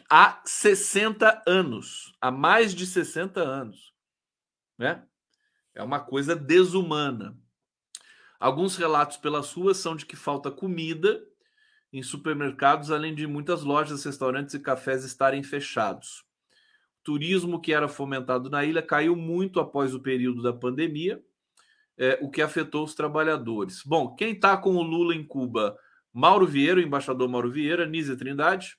[0.09, 3.93] há 60 anos, há mais de 60 anos.
[4.79, 5.05] Né?
[5.75, 7.37] É uma coisa desumana.
[8.39, 11.25] Alguns relatos pelas ruas são de que falta comida
[11.93, 16.25] em supermercados, além de muitas lojas, restaurantes e cafés estarem fechados.
[17.01, 21.23] O turismo que era fomentado na ilha caiu muito após o período da pandemia,
[21.97, 23.83] é, o que afetou os trabalhadores.
[23.85, 25.79] Bom, quem está com o Lula em Cuba?
[26.15, 28.77] Mauro Vieira, embaixador Mauro Vieira, Nízia Trindade,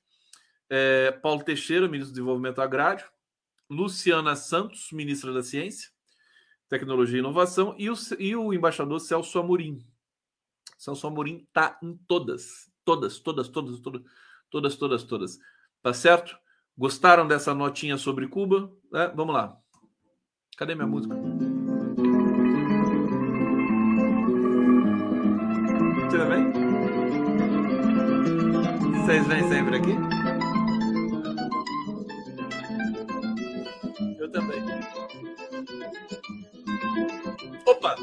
[0.69, 3.05] é, Paulo Teixeira, ministro do Desenvolvimento Agrário,
[3.69, 5.89] Luciana Santos, ministra da Ciência,
[6.69, 9.86] Tecnologia e Inovação, e o, e o embaixador Celso Amorim.
[10.77, 14.01] Celso Amorim está em todas, todas, todas, todas, todas,
[14.49, 15.39] todas, todas, todas.
[15.81, 16.38] Tá certo?
[16.77, 18.71] Gostaram dessa notinha sobre Cuba?
[18.93, 19.57] É, vamos lá.
[20.57, 21.13] Cadê minha música?
[26.09, 26.64] Tudo bem?
[29.06, 29.91] Vocês vêm sempre aqui?
[34.18, 34.60] Eu também.
[37.68, 37.95] Opa!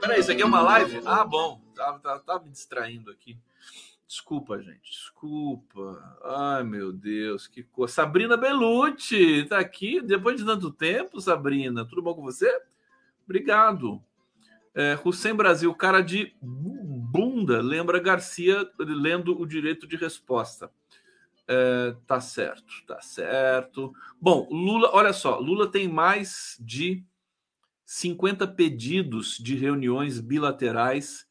[0.00, 1.00] Peraí, isso aqui é uma live?
[1.04, 1.60] Ah, bom.
[1.74, 3.36] Tá, tá, tá me distraindo aqui.
[4.06, 4.92] Desculpa, gente.
[4.92, 6.16] Desculpa.
[6.22, 7.92] Ai, meu Deus, que coisa.
[7.92, 11.84] Sabrina Belucci tá aqui depois de tanto tempo, Sabrina.
[11.84, 12.62] Tudo bom com você?
[13.24, 14.00] Obrigado.
[14.72, 16.32] É, Hussein Brasil, cara de
[17.14, 20.68] bunda, lembra Garcia lendo o direito de resposta.
[21.46, 23.94] É, tá certo, tá certo.
[24.20, 27.04] Bom, Lula, olha só, Lula tem mais de
[27.86, 31.24] 50 pedidos de reuniões bilaterais,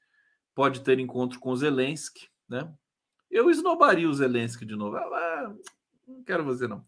[0.56, 2.72] pode ter encontro com Zelensky, né?
[3.30, 4.96] Eu esnobaria o Zelensky de novo.
[4.96, 5.54] Ah,
[6.08, 6.86] não quero você, não.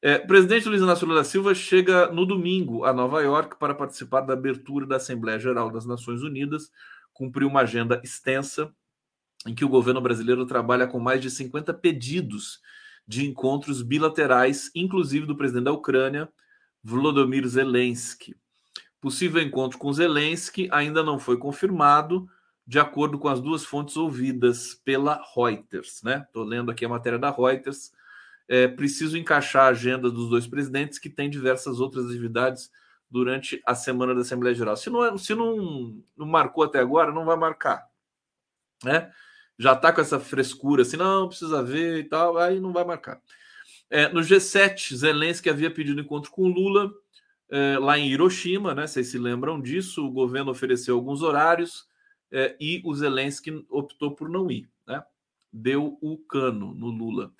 [0.00, 4.22] É, presidente Luiz Inácio Lula da Silva chega no domingo a Nova York para participar
[4.22, 6.72] da abertura da Assembleia Geral das Nações Unidas,
[7.12, 8.72] cumpriu uma agenda extensa
[9.46, 12.60] em que o governo brasileiro trabalha com mais de 50 pedidos
[13.06, 16.28] de encontros bilaterais, inclusive do presidente da Ucrânia,
[16.82, 18.36] Volodymyr Zelensky.
[19.00, 22.28] Possível encontro com Zelensky ainda não foi confirmado,
[22.64, 26.02] de acordo com as duas fontes ouvidas pela Reuters.
[26.04, 26.24] Né?
[26.24, 27.92] Estou lendo aqui a matéria da Reuters.
[28.48, 32.70] É preciso encaixar a agenda dos dois presidentes, que tem diversas outras atividades
[33.12, 34.74] durante a semana da Assembleia Geral.
[34.74, 37.86] Se não, é, se não, não marcou até agora, não vai marcar.
[38.82, 39.12] Né?
[39.58, 43.20] Já está com essa frescura assim, não, precisa ver e tal, aí não vai marcar.
[43.90, 46.90] É, no G7, Zelensky havia pedido encontro com Lula
[47.50, 48.86] é, lá em Hiroshima, né?
[48.86, 50.06] Vocês se lembram disso?
[50.06, 51.86] O governo ofereceu alguns horários
[52.30, 55.04] é, e o Zelensky optou por não ir, né?
[55.52, 57.30] Deu o cano no Lula.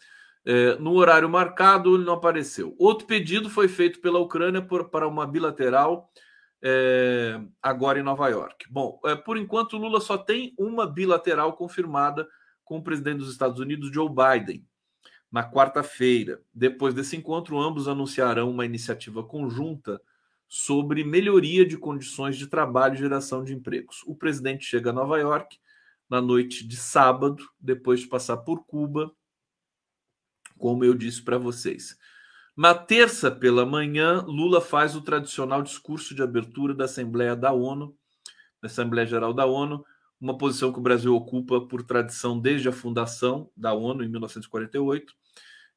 [0.45, 2.75] É, no horário marcado, ele não apareceu.
[2.79, 6.11] Outro pedido foi feito pela Ucrânia por, para uma bilateral
[6.63, 8.67] é, agora em Nova York.
[8.71, 12.27] Bom, é, por enquanto, Lula só tem uma bilateral confirmada
[12.65, 14.65] com o presidente dos Estados Unidos, Joe Biden,
[15.31, 16.41] na quarta-feira.
[16.55, 20.01] Depois desse encontro, ambos anunciarão uma iniciativa conjunta
[20.49, 24.03] sobre melhoria de condições de trabalho e geração de empregos.
[24.07, 25.59] O presidente chega a Nova York
[26.09, 29.11] na noite de sábado, depois de passar por Cuba,
[30.63, 31.99] como eu disse para vocês.
[32.57, 37.97] Na terça pela manhã, Lula faz o tradicional discurso de abertura da Assembleia da ONU,
[38.63, 39.85] da Assembleia Geral da ONU,
[40.21, 45.13] uma posição que o Brasil ocupa por tradição desde a fundação da ONU em 1948.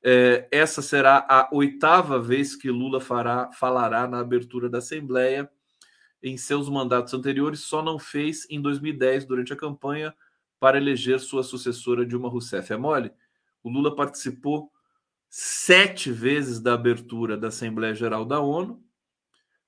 [0.03, 5.49] É, essa será a oitava vez que Lula fará, falará na abertura da Assembleia.
[6.21, 10.13] Em seus mandatos anteriores, só não fez em 2010, durante a campanha,
[10.59, 12.71] para eleger sua sucessora Dilma Rousseff.
[12.71, 13.11] É mole?
[13.63, 14.71] O Lula participou
[15.37, 18.81] sete vezes da abertura da Assembleia Geral da ONU,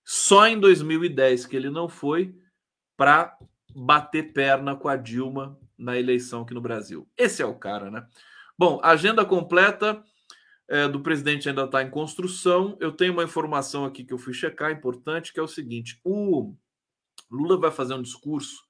[0.01, 2.33] só em 2010 que ele não foi
[2.95, 3.37] para
[3.75, 7.05] bater perna com a Dilma na eleição aqui no Brasil.
[7.17, 8.07] Esse é o cara, né?
[8.57, 10.01] Bom, agenda completa
[10.69, 12.77] é, do presidente ainda está em construção.
[12.79, 16.55] Eu tenho uma informação aqui que eu fui checar, importante, que é o seguinte: o
[17.29, 18.63] Lula vai fazer um discurso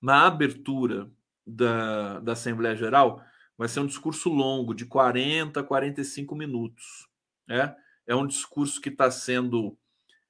[0.00, 1.10] na abertura
[1.44, 3.20] da, da Assembleia Geral.
[3.60, 7.06] Vai ser um discurso longo, de 40 a 45 minutos.
[7.46, 7.76] Né?
[8.06, 9.76] É um discurso que está sendo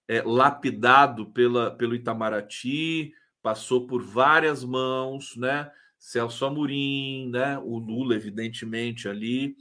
[0.08, 5.70] é, lapidado pela, pelo Itamaraty, passou por várias mãos, né?
[5.96, 7.56] Celso Amorim, né?
[7.60, 9.54] o Lula, evidentemente, ali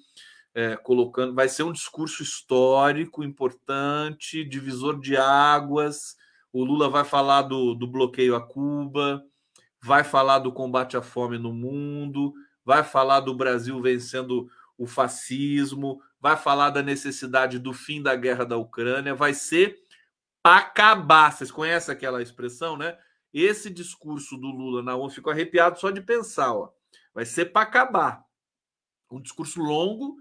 [0.56, 1.36] é, colocando.
[1.36, 6.16] Vai ser um discurso histórico importante, divisor de águas.
[6.52, 9.24] O Lula vai falar do, do bloqueio a Cuba,
[9.80, 12.34] vai falar do combate à fome no mundo,
[12.70, 14.48] vai falar do Brasil vencendo
[14.78, 19.84] o fascismo, vai falar da necessidade do fim da guerra da Ucrânia, vai ser
[20.44, 21.32] acabar.
[21.32, 22.96] Vocês conhecem aquela expressão, né?
[23.34, 26.72] Esse discurso do Lula na ONU, ficou arrepiado só de pensar, ó.
[27.12, 28.24] Vai ser para acabar.
[29.10, 30.18] Um discurso longo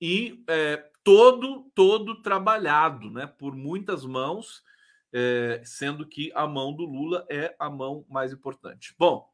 [0.00, 4.64] e é, todo todo trabalhado, né, por muitas mãos,
[5.12, 8.92] é, sendo que a mão do Lula é a mão mais importante.
[8.98, 9.31] Bom,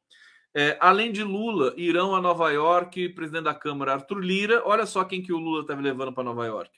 [0.55, 4.63] é, além de Lula, irão a Nova York, presidente da Câmara Arthur Lira.
[4.65, 6.71] Olha só quem que o Lula está levando para Nova York.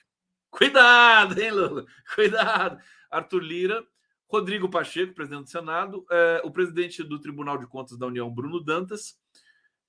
[0.49, 1.85] Cuidado, hein, Lula?
[2.13, 2.77] Cuidado.
[3.09, 3.83] Arthur Lira,
[4.27, 8.63] Rodrigo Pacheco, presidente do Senado, é, o presidente do Tribunal de Contas da União, Bruno
[8.63, 9.17] Dantas,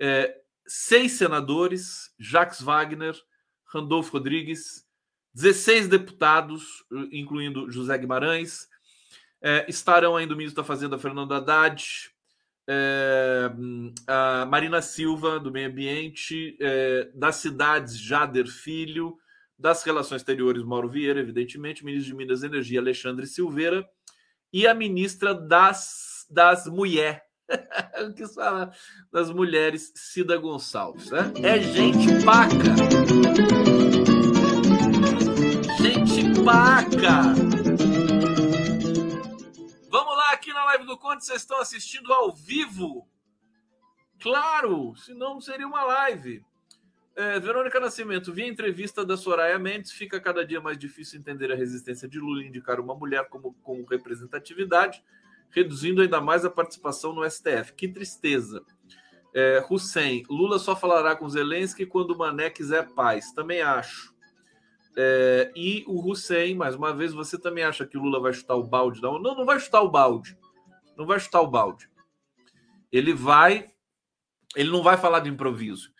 [0.00, 3.16] é, seis senadores, Jacques Wagner,
[3.64, 4.86] Randolfo Rodrigues,
[5.34, 8.68] 16 deputados, incluindo José Guimarães,
[9.40, 12.11] é, estarão ainda o ministro da Fazenda, Fernando Haddad,
[12.68, 13.50] é,
[14.06, 19.16] a Marina Silva, do Meio Ambiente, é, das cidades, Jader Filho,
[19.58, 23.88] das Relações Exteriores, Mauro Vieira, evidentemente, ministro de Minas e Energia, Alexandre Silveira,
[24.52, 27.22] e a ministra das, das Mulheres,
[28.16, 28.72] que fala
[29.12, 31.10] das mulheres, Cida Gonçalves.
[31.10, 31.32] Né?
[31.42, 32.74] É gente paca.
[35.78, 37.51] Gente paca.
[40.84, 43.08] Do Conde, vocês estão assistindo ao vivo?
[44.20, 46.44] Claro, senão não seria uma live.
[47.14, 51.56] É, Verônica Nascimento, via entrevista da Soraya Mendes, fica cada dia mais difícil entender a
[51.56, 55.02] resistência de Lula indicar uma mulher como, como representatividade,
[55.50, 57.74] reduzindo ainda mais a participação no STF.
[57.76, 58.64] Que tristeza.
[59.34, 63.32] É, Hussein, Lula só falará com Zelensky quando o Mané quiser paz.
[63.32, 64.14] Também acho.
[64.96, 68.62] É, e o Hussein, mais uma vez, você também acha que Lula vai chutar o
[68.62, 69.02] balde?
[69.02, 70.36] Não, não vai chutar o balde.
[70.96, 71.88] Não vai chutar o balde.
[72.90, 73.72] Ele vai.
[74.54, 75.92] Ele não vai falar de improviso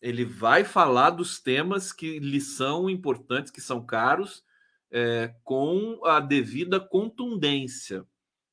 [0.00, 4.44] ele vai falar dos temas que lhe são importantes, que são caros,
[4.90, 8.06] é, com a devida contundência.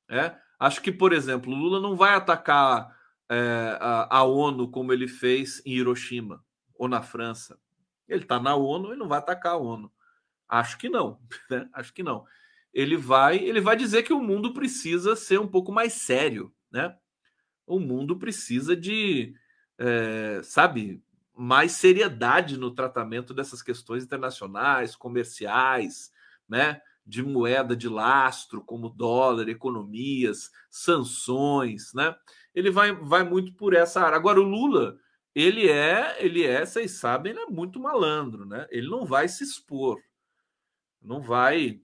[0.08, 0.36] É?
[0.58, 2.94] Acho que, por exemplo, Lula não vai atacar
[3.28, 7.58] é, a, a, ONU como ele fez em Hiroshima ou na França.
[8.08, 9.90] Ele está na ONU e não vai atacar a ONU.
[10.48, 11.20] Acho que não.
[11.50, 11.68] Né?
[11.72, 12.24] Acho que não.
[12.76, 16.94] Ele vai, ele vai dizer que o mundo precisa ser um pouco mais sério, né?
[17.66, 19.34] O mundo precisa de,
[19.78, 21.02] é, sabe,
[21.34, 26.12] mais seriedade no tratamento dessas questões internacionais, comerciais,
[26.46, 26.82] né?
[27.06, 32.14] De moeda de lastro, como dólar, economias, sanções, né?
[32.54, 34.18] Ele vai, vai muito por essa área.
[34.18, 34.98] Agora, o Lula,
[35.34, 38.66] ele é, ele é, vocês sabem, ele é muito malandro, né?
[38.70, 39.98] Ele não vai se expor,
[41.00, 41.80] não vai,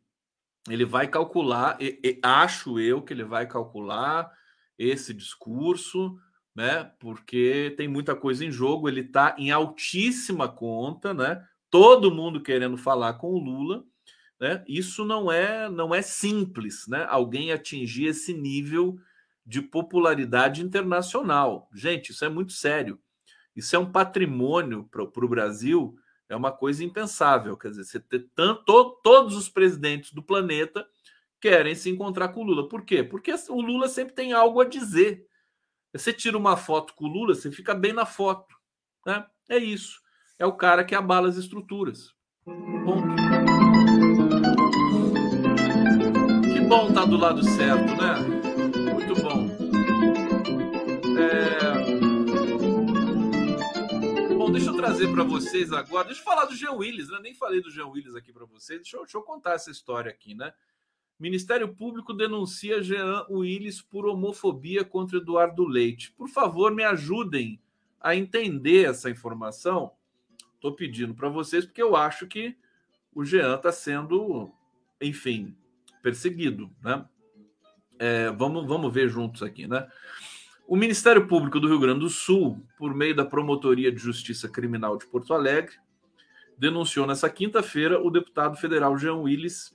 [0.69, 4.31] ele vai calcular, e, e, acho eu que ele vai calcular
[4.79, 6.17] esse discurso,
[6.55, 6.91] né?
[7.01, 11.45] Porque tem muita coisa em jogo, ele está em altíssima conta, né?
[11.71, 13.85] Todo mundo querendo falar com o Lula,
[14.41, 14.63] né?
[14.69, 17.07] Isso não é não é simples, né?
[17.09, 18.99] Alguém atingir esse nível
[19.45, 21.69] de popularidade internacional.
[21.75, 23.01] Gente, isso é muito sério.
[23.55, 25.97] Isso é um patrimônio para o Brasil,
[26.33, 27.57] é uma coisa impensável.
[27.59, 30.87] Quer dizer, você ter tanto, todos os presidentes do planeta
[31.39, 32.69] querem se encontrar com o Lula.
[32.69, 33.03] Por quê?
[33.03, 35.27] Porque o Lula sempre tem algo a dizer.
[35.93, 38.57] Você tira uma foto com o Lula, você fica bem na foto.
[39.05, 39.27] Né?
[39.51, 40.01] É isso.
[40.39, 42.15] É o cara que abala as estruturas.
[42.45, 43.15] Ponto.
[46.55, 48.42] Que bom estar tá do lado certo, né?
[54.53, 56.07] Deixa eu trazer para vocês agora.
[56.07, 57.19] Deixa eu falar do Jean Willis, né?
[57.23, 58.83] Nem falei do Jean Willis aqui para vocês.
[58.83, 60.53] Deixa eu, deixa eu contar essa história aqui, né?
[61.19, 66.13] Ministério Público denuncia Jean Willis por homofobia contra Eduardo Leite.
[66.13, 67.61] Por favor, me ajudem
[67.99, 69.93] a entender essa informação.
[70.55, 72.55] Estou pedindo para vocês porque eu acho que
[73.15, 74.53] o Jean está sendo,
[75.01, 75.57] enfim,
[76.03, 77.07] perseguido, né?
[77.99, 79.89] É, vamos, vamos ver juntos aqui, né?
[80.67, 84.97] O Ministério Público do Rio Grande do Sul, por meio da Promotoria de Justiça Criminal
[84.97, 85.75] de Porto Alegre,
[86.57, 89.75] denunciou nessa quinta-feira o deputado federal Jean Willis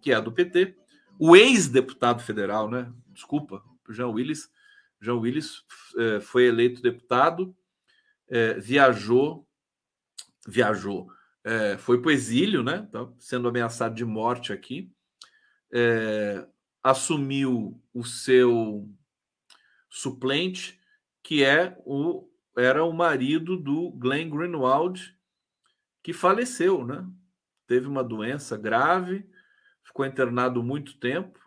[0.00, 0.76] que é do PT,
[1.18, 2.92] o ex-deputado federal, né?
[3.08, 4.50] Desculpa, Jean Willis.
[5.00, 5.64] Jean Willis
[5.96, 7.54] é, foi eleito deputado,
[8.28, 9.46] é, viajou,
[10.46, 11.08] viajou,
[11.44, 12.88] é, foi para o exílio, né?
[12.90, 14.90] Tá sendo ameaçado de morte aqui.
[16.82, 18.88] Assumiu o seu
[19.90, 20.80] suplente,
[21.22, 25.16] que é o era o marido do Glenn Greenwald,
[26.02, 27.06] que faleceu, né?
[27.66, 29.28] Teve uma doença grave,
[29.84, 31.38] ficou internado muito tempo.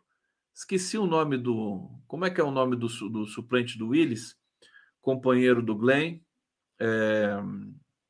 [0.53, 1.89] Esqueci o nome do.
[2.07, 4.37] Como é que é o nome do, do suplente do Willis?
[5.01, 6.19] Companheiro do Glenn.
[6.79, 7.37] É,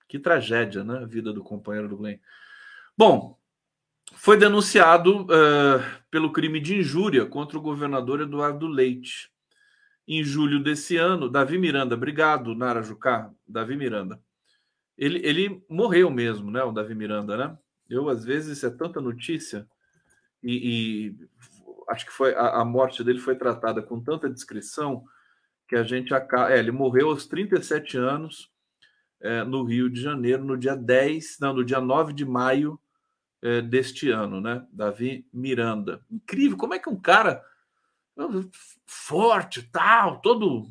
[0.07, 0.99] que tragédia, né?
[0.99, 2.19] A vida do companheiro do Glenn.
[2.95, 3.39] Bom,
[4.13, 9.32] foi denunciado uh, pelo crime de injúria contra o governador Eduardo Leite.
[10.08, 14.22] Em julho desse ano, Davi Miranda, obrigado, Nara Jucá, Davi Miranda.
[14.97, 16.64] Ele, ele morreu mesmo, né?
[16.64, 17.58] O Davi Miranda, né?
[17.89, 19.68] Eu, às vezes, é tanta notícia
[20.43, 21.28] e, e
[21.89, 25.04] acho que foi a, a, morte dele foi tratada com tanta descrição
[25.68, 26.51] que a gente acaba.
[26.51, 28.51] É, ele morreu aos 37 anos
[29.22, 32.80] é, no Rio de Janeiro, no dia 10, não, no dia 9 de maio
[33.41, 34.66] é, deste ano, né?
[34.72, 36.06] Davi Miranda.
[36.12, 37.43] Incrível, como é que um cara
[38.86, 40.68] forte, tal, todo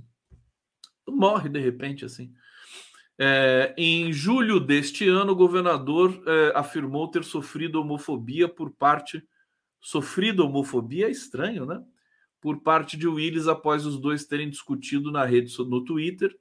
[1.09, 2.32] morre de repente assim.
[3.18, 9.22] É, em julho deste ano, o governador é, afirmou ter sofrido homofobia por parte
[9.82, 11.82] sofrido homofobia é estranho, né?
[12.40, 16.34] Por parte de Willis após os dois terem discutido na rede no Twitter.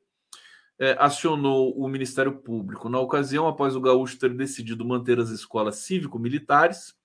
[0.80, 2.90] É, acionou o Ministério Público.
[2.90, 6.96] Na ocasião, após o Gaúcho ter decidido manter as escolas cívico-militares,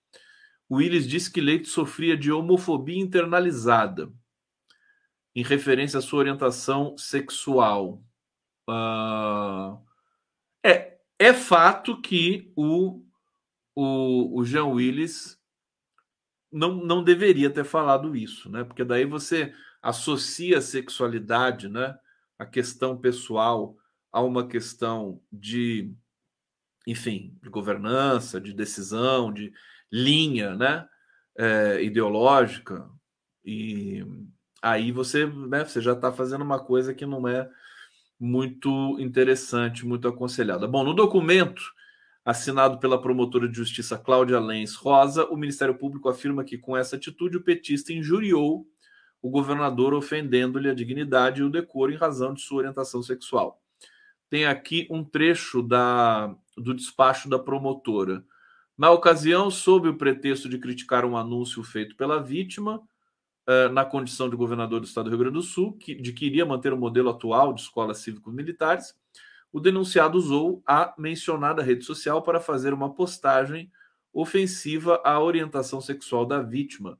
[0.70, 4.12] Willis disse que Leite sofria de homofobia internalizada,
[5.34, 8.02] em referência à sua orientação sexual.
[8.68, 9.78] Uh,
[10.64, 13.04] é, é fato que o,
[13.74, 15.38] o, o Jean Willis
[16.50, 18.64] não, não deveria ter falado isso, né?
[18.64, 19.52] Porque daí você
[19.82, 21.96] associa a sexualidade, né?
[22.38, 23.76] A questão pessoal
[24.10, 25.94] a uma questão de,
[26.86, 29.52] enfim, de governança, de decisão, de
[29.93, 30.87] linha, né?
[31.39, 32.89] É, ideológica.
[33.45, 34.05] E
[34.62, 37.49] aí você, né, você já está fazendo uma coisa que não é
[38.18, 40.66] muito interessante, muito aconselhada.
[40.66, 41.62] Bom, no documento
[42.24, 46.97] assinado pela promotora de justiça Cláudia Lens Rosa, o Ministério Público afirma que com essa
[46.97, 48.66] atitude o petista injuriou
[49.22, 53.62] o governador ofendendo-lhe a dignidade e o decoro em razão de sua orientação sexual.
[54.28, 58.24] Tem aqui um trecho da, do despacho da promotora.
[58.76, 62.82] Na ocasião, sob o pretexto de criticar um anúncio feito pela vítima,
[63.46, 66.26] eh, na condição de governador do estado do Rio Grande do Sul, que, de que
[66.26, 68.94] iria manter o modelo atual de escolas cívicos militares,
[69.52, 73.70] o denunciado usou a mencionada rede social para fazer uma postagem
[74.12, 76.98] ofensiva à orientação sexual da vítima,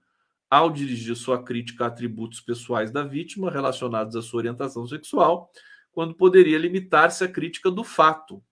[0.49, 5.51] ao dirigir sua crítica a atributos pessoais da vítima relacionados à sua orientação sexual,
[5.91, 8.43] quando poderia limitar-se à crítica do fato,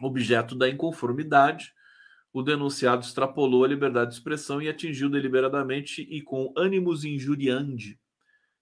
[0.00, 1.74] objeto da inconformidade.
[2.38, 7.98] O denunciado extrapolou a liberdade de expressão e atingiu deliberadamente e com ânimos injuriande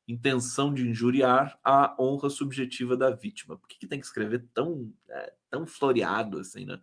[0.09, 3.59] intenção de injuriar a honra subjetiva da vítima.
[3.59, 6.81] Por que, que tem que escrever tão, é, tão floreado assim, né?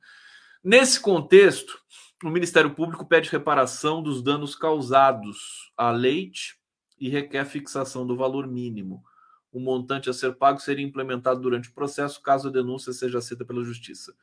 [0.64, 1.82] Nesse contexto,
[2.24, 6.60] o Ministério Público pede reparação dos danos causados a leite
[7.00, 9.04] e requer fixação do valor mínimo.
[9.52, 13.44] O montante a ser pago seria implementado durante o processo, caso a denúncia seja aceita
[13.44, 14.14] pela Justiça.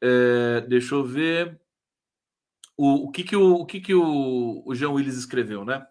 [0.00, 1.63] É, deixa eu ver.
[2.76, 5.86] O, o que, que, o, o, que, que o, o Jean Willis escreveu, né?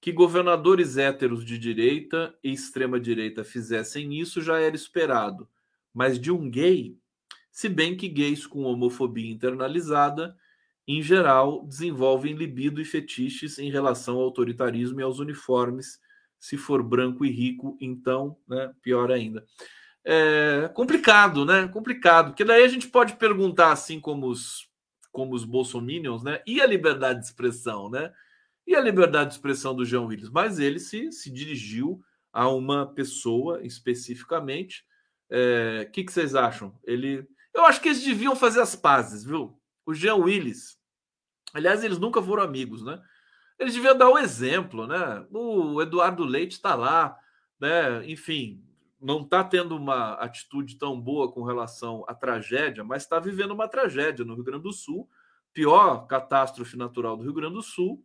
[0.00, 5.48] Que governadores héteros de direita e extrema-direita fizessem isso já era esperado,
[5.92, 6.96] mas de um gay,
[7.50, 10.36] se bem que gays com homofobia internalizada,
[10.86, 16.00] em geral, desenvolvem libido e fetiches em relação ao autoritarismo e aos uniformes.
[16.40, 19.44] Se for branco e rico, então, né, pior ainda.
[20.02, 21.68] É complicado, né?
[21.68, 24.67] Complicado, porque daí a gente pode perguntar, assim como os,
[25.10, 26.42] como os bolsominions, né?
[26.46, 28.12] E a liberdade de expressão, né?
[28.68, 32.86] e a liberdade de expressão do João Willis, mas ele se, se dirigiu a uma
[32.86, 34.84] pessoa especificamente.
[35.30, 36.78] O é, que, que vocês acham?
[36.84, 39.58] Ele, eu acho que eles deviam fazer as pazes, viu?
[39.86, 40.78] O Jean Willis,
[41.54, 43.00] aliás, eles nunca foram amigos, né?
[43.58, 45.26] Eles deviam dar o exemplo, né?
[45.30, 47.18] O Eduardo Leite está lá,
[47.58, 48.06] né?
[48.06, 48.62] Enfim,
[49.00, 53.68] não está tendo uma atitude tão boa com relação à tragédia, mas está vivendo uma
[53.68, 55.08] tragédia no Rio Grande do Sul,
[55.52, 58.04] pior catástrofe natural do Rio Grande do Sul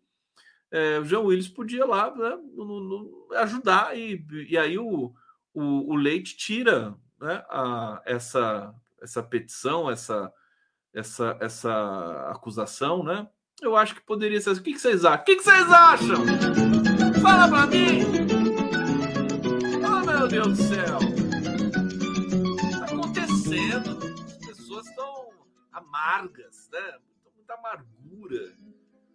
[0.73, 5.13] é, o João Willis podia lá né, no, no, ajudar e, e aí o,
[5.53, 10.33] o, o, Leite tira né, a, essa, essa petição, essa,
[10.91, 13.27] essa, essa acusação, né?
[13.61, 14.49] Eu acho que poderia ser.
[14.49, 15.21] O que, que vocês acham?
[15.21, 16.25] O que, que vocês acham?
[17.21, 18.22] Fala para mim!
[20.33, 20.97] Deus do céu!
[22.65, 24.03] Está acontecendo.
[24.31, 25.29] As pessoas estão
[25.71, 26.97] amargas, né?
[27.35, 28.55] Muita amargura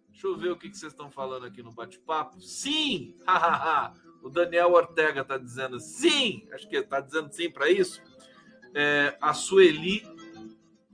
[0.07, 2.39] Deixa eu ver o que, vocês estão falando aqui no bate-papo.
[2.39, 3.17] Sim!
[4.23, 6.47] o Daniel Ortega está dizendo sim!
[6.53, 8.01] Acho que está dizendo sim para isso.
[8.73, 10.03] É, a Sueli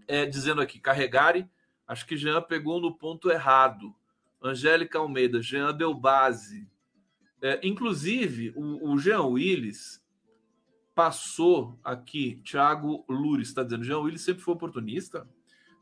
[0.07, 1.47] é, dizendo aqui, carregare.
[1.87, 3.93] Acho que Jean pegou no ponto errado.
[4.41, 6.67] Angélica Almeida, Jean deu base.
[7.43, 10.03] É, inclusive, o, o Jean Willis
[10.95, 12.41] passou aqui.
[12.43, 15.27] Thiago Lures está dizendo: Jean Willis sempre foi oportunista.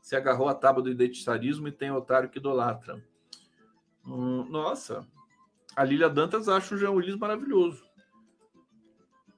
[0.02, 3.02] Se agarrou à tábua do identitarismo e tem otário que idolatra.
[4.04, 5.06] Hum, nossa,
[5.74, 7.82] a Lilia Dantas acha o Jean Willis maravilhoso.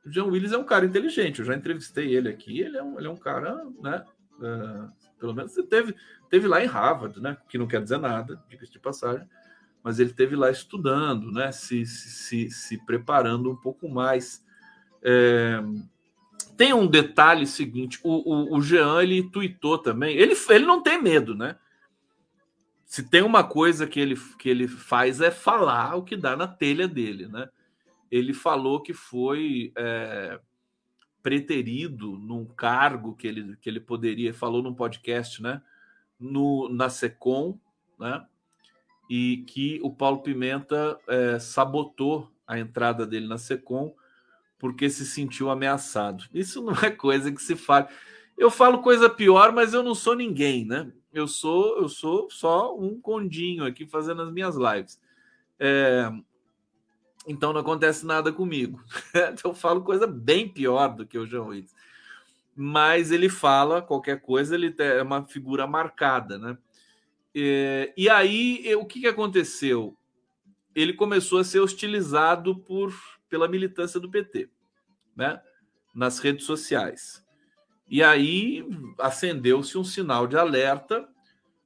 [0.04, 2.98] O Jean Willis é um cara inteligente, eu já entrevistei ele aqui, ele é um,
[2.98, 4.04] ele é um cara, né?
[4.38, 5.94] Uh, pelo menos teve,
[6.28, 7.36] teve lá em Harvard, né?
[7.48, 9.28] Que não quer dizer nada, diga-se de passagem,
[9.82, 11.52] mas ele teve lá estudando, né?
[11.52, 14.44] Se, se, se preparando um pouco mais.
[15.06, 15.62] É,
[16.56, 21.00] tem um detalhe seguinte: o, o, o Jean ele tweetou também, ele, ele não tem
[21.00, 21.56] medo, né?
[22.86, 26.46] se tem uma coisa que ele, que ele faz é falar o que dá na
[26.46, 27.48] telha dele, né?
[28.10, 30.38] Ele falou que foi é,
[31.20, 35.60] preterido num cargo que ele, que ele poderia, falou num podcast, né?
[36.18, 37.58] No, na SECOM,
[37.98, 38.24] né?
[39.10, 43.92] E que o Paulo Pimenta é, sabotou a entrada dele na SECOM
[44.58, 46.24] porque se sentiu ameaçado.
[46.32, 47.88] Isso não é coisa que se fala.
[48.36, 50.92] Eu falo coisa pior, mas eu não sou ninguém, né?
[51.12, 55.00] Eu sou, eu sou só um condinho aqui fazendo as minhas lives.
[55.58, 56.10] É,
[57.26, 58.82] então não acontece nada comigo.
[59.44, 61.74] eu falo coisa bem pior do que o João Willis.
[62.54, 66.58] Mas ele fala qualquer coisa, ele é uma figura marcada, né?
[67.34, 69.96] É, e aí, o que, que aconteceu?
[70.76, 72.94] ele começou a ser hostilizado por,
[73.28, 74.48] pela militância do PT,
[75.14, 75.40] né?
[75.94, 77.24] Nas redes sociais.
[77.88, 78.66] E aí
[78.98, 81.08] acendeu-se um sinal de alerta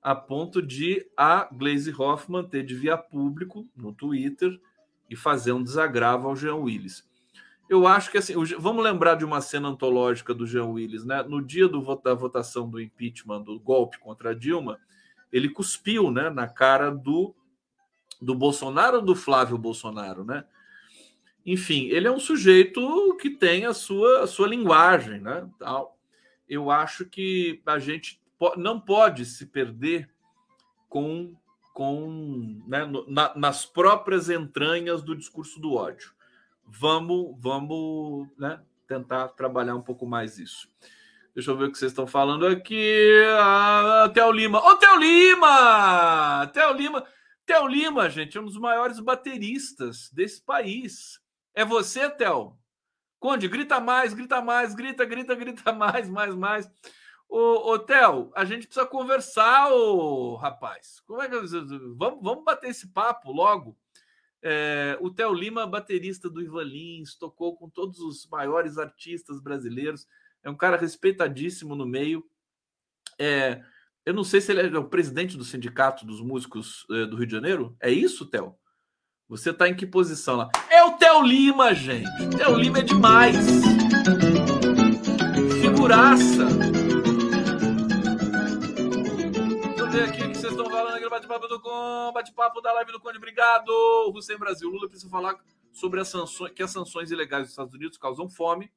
[0.02, 4.58] a ponto de a Glaze Hoffman ter de via público no Twitter
[5.08, 7.08] e fazer um desagravo ao Jean Willis.
[7.68, 11.22] Eu acho que assim, vamos lembrar de uma cena antológica do Jean Willis, né?
[11.22, 14.78] No dia do, da votação do impeachment, do golpe contra a Dilma,
[15.32, 17.34] ele cuspiu, né, na cara do
[18.20, 20.44] do Bolsonaro do Flávio Bolsonaro, né?
[21.50, 25.50] Enfim, ele é um sujeito que tem a sua, a sua linguagem, né?
[25.58, 25.98] Tal.
[26.48, 28.22] Eu acho que a gente
[28.56, 30.08] não pode se perder
[30.88, 31.34] com,
[31.74, 36.12] com né, na, nas próprias entranhas do discurso do ódio.
[36.64, 40.68] Vamos, vamos né, tentar trabalhar um pouco mais isso.
[41.34, 43.24] Deixa eu ver o que vocês estão falando aqui.
[43.40, 44.60] Ah, Theo Lima.
[44.60, 46.48] Ô, Theo Lima!
[46.54, 47.04] Theo Lima.
[47.44, 51.19] Theo Lima, gente, é um dos maiores bateristas desse país.
[51.54, 52.58] É você, Theo?
[53.18, 56.70] Conde, grita mais, grita mais, grita, grita, grita mais, mais, mais.
[57.28, 61.00] Ô, ô Theo, a gente precisa conversar, ô rapaz.
[61.06, 61.36] Como é que
[61.96, 63.78] vamos, vamos bater esse papo logo?
[64.42, 70.06] É, o Theo Lima, baterista do Ivan Lins, tocou com todos os maiores artistas brasileiros.
[70.42, 72.24] É um cara respeitadíssimo no meio.
[73.18, 73.62] É,
[74.04, 77.26] eu não sei se ele é o presidente do sindicato dos músicos eh, do Rio
[77.26, 77.76] de Janeiro.
[77.78, 78.58] É isso, Theo?
[79.30, 80.50] Você tá em que posição lá?
[80.68, 82.10] É o Theo Lima, gente.
[82.36, 83.36] Theo Lima é demais.
[85.62, 86.48] Figuraça.
[89.78, 92.72] Eu ver aqui o que vocês estão falando aqui no bate-papo do Com, bate-papo da
[92.72, 93.18] live do Conde.
[93.18, 93.70] Obrigado.
[94.12, 94.68] Hussein Brasil.
[94.68, 95.36] Lula precisa falar
[95.70, 98.68] sobre as sanções, que as sanções ilegais dos Estados Unidos causam fome,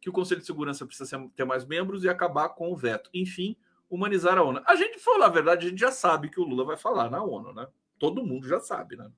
[0.00, 3.10] que o Conselho de Segurança precisa ter mais membros e acabar com o veto.
[3.12, 3.56] Enfim,
[3.90, 4.62] humanizar a ONU.
[4.68, 7.20] A gente falou a verdade, a gente já sabe que o Lula vai falar na
[7.20, 7.66] ONU, né?
[7.98, 9.10] Todo mundo já sabe, né?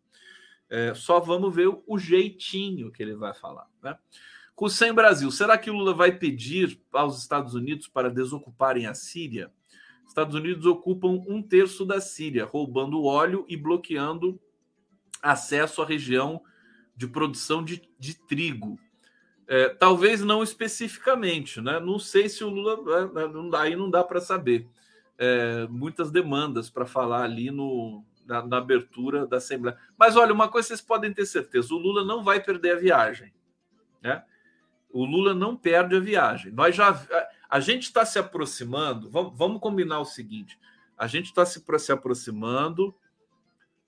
[0.74, 3.94] É, só vamos ver o jeitinho que ele vai falar, né?
[4.58, 9.52] Hussein Brasil, será que o Lula vai pedir aos Estados Unidos para desocuparem a Síria?
[10.08, 14.40] Estados Unidos ocupam um terço da Síria, roubando óleo e bloqueando
[15.22, 16.40] acesso à região
[16.96, 18.78] de produção de, de trigo.
[19.46, 21.80] É, talvez não especificamente, né?
[21.80, 22.78] Não sei se o Lula.
[22.98, 24.66] É, é aí não dá para saber.
[25.18, 29.76] É, muitas demandas para falar ali no, na, na, abertura da Assembleia.
[29.98, 33.32] Mas olha, uma coisa vocês podem ter certeza: o Lula não vai perder a viagem.
[34.02, 34.22] Né?
[34.90, 36.52] O Lula não perde a viagem.
[36.52, 36.90] Nós já.
[36.90, 39.10] A, a gente está se aproximando.
[39.10, 40.58] Vamos, vamos, combinar o seguinte:
[40.96, 42.94] a gente está se, se aproximando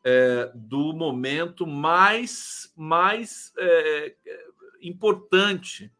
[0.05, 4.14] é, do momento mais, mais é,
[4.82, 5.91] importante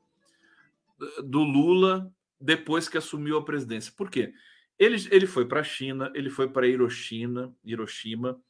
[1.23, 3.93] do Lula depois que assumiu a presidência.
[3.97, 4.33] Por quê?
[4.79, 8.41] Ele, ele foi para a China, ele foi para Hiroshima, Hiroshima,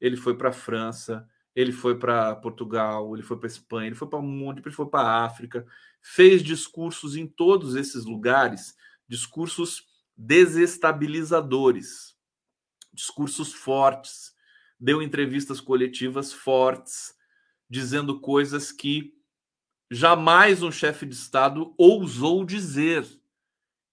[0.00, 4.08] ele foi para a França, ele foi para Portugal, ele foi para Espanha, ele foi
[4.08, 5.66] para um monte, ele foi para a África,
[6.00, 8.76] fez discursos em todos esses lugares,
[9.08, 12.16] discursos desestabilizadores,
[12.92, 14.32] discursos fortes,
[14.78, 17.14] deu entrevistas coletivas fortes,
[17.68, 19.12] dizendo coisas que
[19.90, 23.04] jamais um chefe de Estado ousou dizer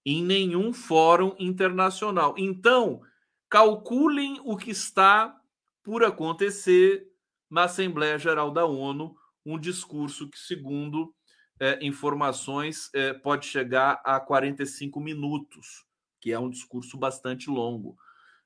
[0.05, 2.35] em nenhum fórum internacional.
[2.37, 3.01] Então,
[3.49, 5.35] calculem o que está
[5.83, 7.07] por acontecer
[7.49, 11.13] na Assembleia Geral da ONU, um discurso que, segundo
[11.59, 15.85] é, informações, é, pode chegar a 45 minutos,
[16.19, 17.97] que é um discurso bastante longo.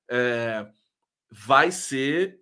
[0.09, 0.67] É,
[1.31, 2.39] vai ser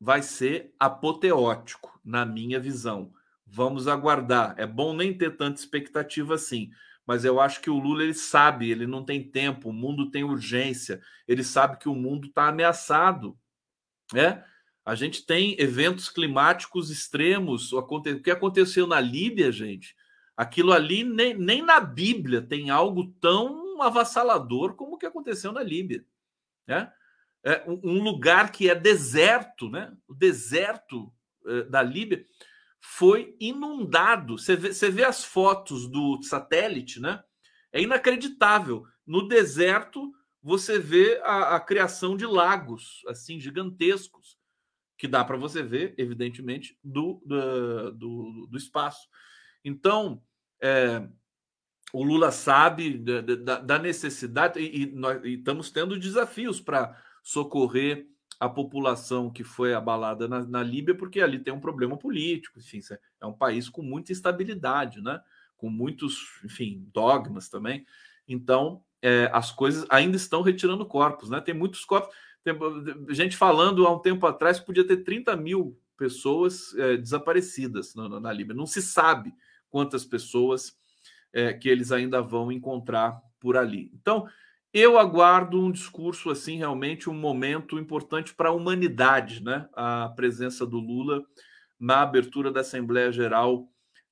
[0.00, 3.10] vai ser apoteótico, na minha visão.
[3.46, 4.54] Vamos aguardar.
[4.58, 6.70] É bom nem ter tanta expectativa assim,
[7.06, 10.24] mas eu acho que o Lula ele sabe, ele não tem tempo, o mundo tem
[10.24, 13.38] urgência, ele sabe que o mundo está ameaçado.
[14.14, 14.42] É?
[14.84, 17.72] A gente tem eventos climáticos extremos.
[17.72, 19.94] O que aconteceu na Líbia, gente?
[20.36, 25.62] Aquilo ali, nem, nem na Bíblia tem algo tão avassalador como o que aconteceu na
[25.62, 26.04] Líbia.
[26.66, 26.90] Né?
[27.44, 29.94] É um lugar que é deserto, né?
[30.08, 31.12] o deserto
[31.46, 32.24] é, da Líbia
[32.86, 34.38] foi inundado.
[34.38, 37.24] Você vê, vê as fotos do satélite, né?
[37.72, 38.84] É inacreditável.
[39.06, 40.12] No deserto,
[40.42, 44.38] você vê a, a criação de lagos assim gigantescos,
[44.98, 49.08] que dá para você ver, evidentemente, do, do, do, do espaço.
[49.64, 50.22] Então,
[50.62, 51.08] é,
[51.90, 58.06] o Lula sabe da, da necessidade e, e nós e estamos tendo desafios para socorrer
[58.40, 62.80] a população que foi abalada na, na, Líbia, porque ali tem um problema político, enfim,
[63.20, 65.20] é um país com muita instabilidade, né?
[65.56, 67.86] com muitos, enfim, dogmas também.
[68.28, 71.40] Então, é, as coisas ainda estão retirando corpos, né?
[71.40, 72.14] Tem muitos corpos.
[72.42, 72.54] Tem
[73.10, 78.20] gente falando há um tempo atrás que podia ter 30 mil pessoas é, desaparecidas na,
[78.20, 78.54] na, Líbia.
[78.54, 79.32] Não se sabe
[79.70, 80.76] quantas pessoas
[81.32, 83.90] é, que eles ainda vão encontrar por ali.
[83.94, 84.28] Então,
[84.74, 89.68] eu aguardo um discurso assim, realmente um momento importante para a humanidade, né?
[89.72, 91.24] A presença do Lula
[91.78, 93.68] na abertura da Assembleia Geral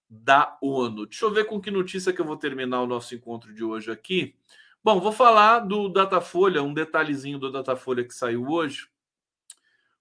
[0.08, 1.06] da ONU.
[1.06, 3.90] Deixa eu ver com que notícia que eu vou terminar o nosso encontro de hoje
[3.90, 4.36] aqui.
[4.84, 8.86] Bom, vou falar do Datafolha, um detalhezinho do Datafolha que saiu hoje.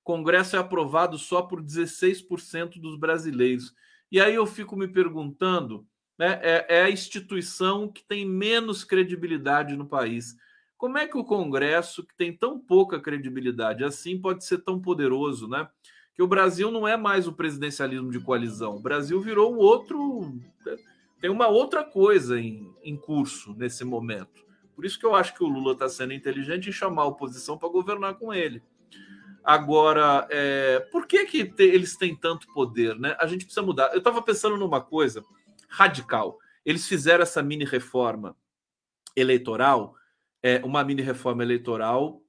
[0.02, 3.74] O Congresso é aprovado só por 16% dos brasileiros.
[4.12, 5.88] E aí eu fico me perguntando,
[6.20, 10.36] né, é, é a instituição que tem menos credibilidade no país.
[10.82, 15.48] Como é que o Congresso, que tem tão pouca credibilidade assim, pode ser tão poderoso,
[15.48, 15.70] né?
[16.16, 18.78] Que o Brasil não é mais o presidencialismo de coalizão.
[18.78, 20.34] O Brasil virou um outro.
[21.20, 24.44] Tem uma outra coisa em, em curso nesse momento.
[24.76, 27.60] Por isso que eu acho que o Lula está sendo inteligente em chamar a oposição
[27.60, 28.64] para governar com ele.
[29.44, 32.98] Agora, é, por que, que te, eles têm tanto poder?
[32.98, 33.16] Né?
[33.20, 33.92] A gente precisa mudar.
[33.92, 35.24] Eu estava pensando numa coisa
[35.70, 36.40] radical.
[36.66, 38.36] Eles fizeram essa mini reforma
[39.16, 39.96] eleitoral,
[40.42, 42.22] é, uma mini reforma eleitoral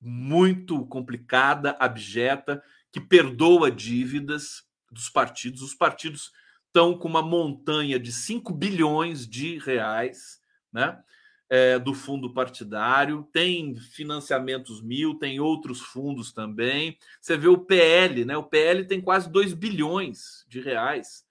[0.00, 2.62] muito complicada, abjeta,
[2.92, 5.62] que perdoa dívidas dos partidos.
[5.62, 6.32] Os partidos
[6.66, 10.40] estão com uma montanha de 5 bilhões de reais,
[10.72, 11.02] né?
[11.48, 16.98] é, do fundo partidário, tem financiamentos mil, tem outros fundos também.
[17.20, 18.36] Você vê o PL, né?
[18.36, 21.24] O PL tem quase 2 bilhões de reais.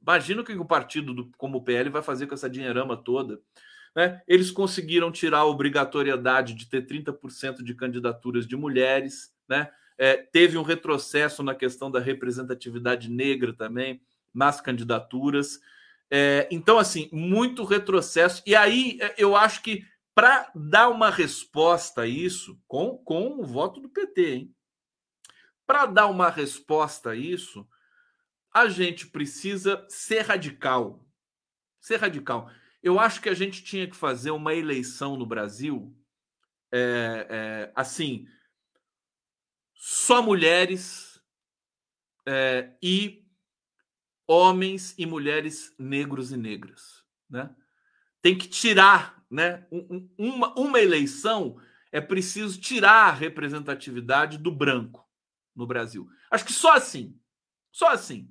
[0.00, 3.40] Imagina o que o partido do, como o PL vai fazer com essa dinheirama toda.
[3.94, 4.22] Né?
[4.26, 9.70] Eles conseguiram tirar a obrigatoriedade de ter 30% de candidaturas de mulheres, né?
[10.00, 14.00] É, teve um retrocesso na questão da representatividade negra também
[14.32, 15.60] nas candidaturas.
[16.08, 18.40] É, então, assim, muito retrocesso.
[18.46, 19.84] E aí é, eu acho que
[20.14, 24.54] para dar uma resposta a isso, com, com o voto do PT, hein?
[25.66, 27.68] Para dar uma resposta a isso,
[28.52, 31.04] a gente precisa ser radical.
[31.80, 32.50] Ser radical.
[32.82, 35.94] Eu acho que a gente tinha que fazer uma eleição no Brasil
[36.72, 38.26] é, é, assim,
[39.74, 41.20] só mulheres
[42.26, 43.24] é, e
[44.26, 47.54] homens e mulheres negros e negras, né?
[48.20, 49.66] Tem que tirar, né?
[49.72, 51.58] Um, uma, uma eleição
[51.90, 55.08] é preciso tirar a representatividade do branco
[55.56, 56.06] no Brasil.
[56.30, 57.18] Acho que só assim,
[57.72, 58.30] só assim.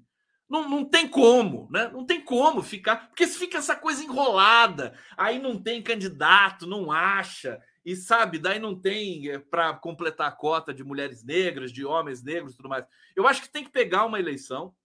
[0.50, 1.90] Não, não tem como, né?
[1.90, 6.90] Não tem como ficar, porque se fica essa coisa enrolada, aí não tem candidato, não
[6.90, 11.86] acha, e sabe, daí não tem é, para completar a cota de mulheres negras, de
[11.86, 12.86] homens negros e tudo mais.
[13.16, 14.76] Eu acho que tem que pegar uma eleição,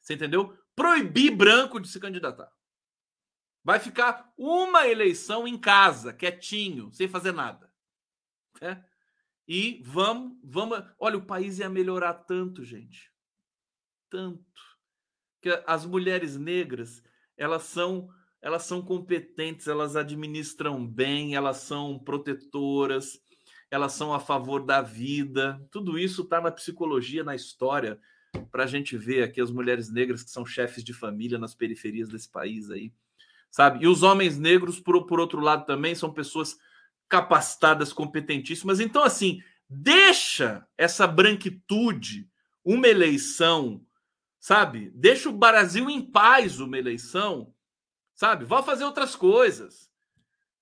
[0.00, 0.56] você entendeu?
[0.76, 2.50] Proibir branco de se candidatar.
[3.64, 7.72] Vai ficar uma eleição em casa, quietinho, sem fazer nada.
[8.60, 8.82] É?
[9.46, 10.82] E vamos, vamos.
[10.98, 13.12] Olha, o país ia melhorar tanto, gente.
[14.10, 14.73] Tanto.
[15.44, 17.02] Que as mulheres negras,
[17.36, 18.08] elas são
[18.40, 23.20] elas são competentes, elas administram bem, elas são protetoras,
[23.70, 25.62] elas são a favor da vida.
[25.70, 28.00] Tudo isso está na psicologia, na história
[28.50, 32.08] para a gente ver aqui as mulheres negras que são chefes de família nas periferias
[32.08, 32.90] desse país aí,
[33.50, 33.84] sabe?
[33.84, 36.56] E os homens negros, por, por outro lado, também são pessoas
[37.06, 38.80] capacitadas, competentíssimas.
[38.80, 42.26] Então, assim, deixa essa branquitude,
[42.64, 43.84] uma eleição,
[44.44, 44.90] sabe?
[44.94, 47.54] Deixa o Brasil em paz uma eleição,
[48.14, 48.44] sabe?
[48.44, 49.90] Vá fazer outras coisas,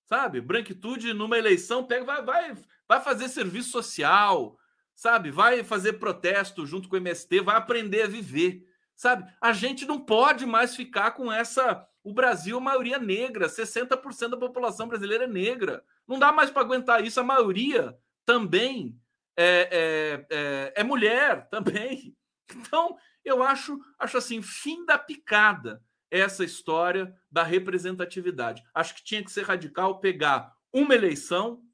[0.04, 0.40] sabe?
[0.40, 2.56] Branquitude numa eleição, pega, vai, vai,
[2.86, 4.56] vai fazer serviço social,
[4.94, 5.32] sabe?
[5.32, 8.64] Vai fazer protesto junto com o MST, vai aprender a viver,
[8.94, 9.28] sabe?
[9.40, 11.84] A gente não pode mais ficar com essa.
[12.04, 15.84] O Brasil, maioria negra, 60% da população brasileira é negra.
[16.06, 17.18] Não dá mais para aguentar isso.
[17.18, 18.96] A maioria também
[19.36, 22.16] é, é, é, é mulher, também.
[22.54, 28.62] Então, eu acho, acho assim, fim da picada essa história da representatividade.
[28.74, 31.64] Acho que tinha que ser radical pegar uma eleição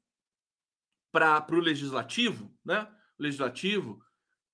[1.11, 2.87] para o legislativo, né?
[3.17, 4.01] legislativo,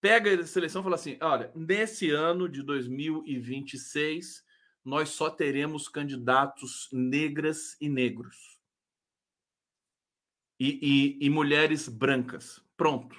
[0.01, 4.43] pega a seleção e fala assim: olha, nesse ano de 2026,
[4.83, 8.59] nós só teremos candidatos negras e negros.
[10.59, 10.79] E,
[11.21, 12.63] e, e mulheres brancas.
[12.77, 13.15] Pronto.